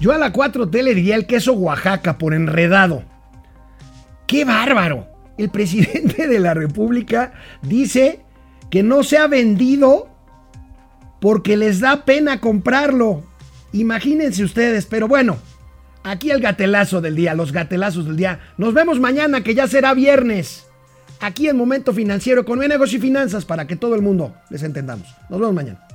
[0.00, 3.04] Yo a la 4T le diría el queso Oaxaca por enredado.
[4.26, 5.06] ¡Qué bárbaro!
[5.36, 8.20] El presidente de la República dice
[8.70, 10.08] que no se ha vendido
[11.20, 13.22] porque les da pena comprarlo.
[13.72, 15.36] Imagínense ustedes, pero bueno,
[16.02, 18.40] aquí el gatelazo del día, los gatelazos del día.
[18.56, 20.66] Nos vemos mañana que ya será viernes.
[21.20, 25.06] Aquí en Momento Financiero, Economía, Negocios y Finanzas para que todo el mundo les entendamos.
[25.28, 25.86] Nos vemos mañana.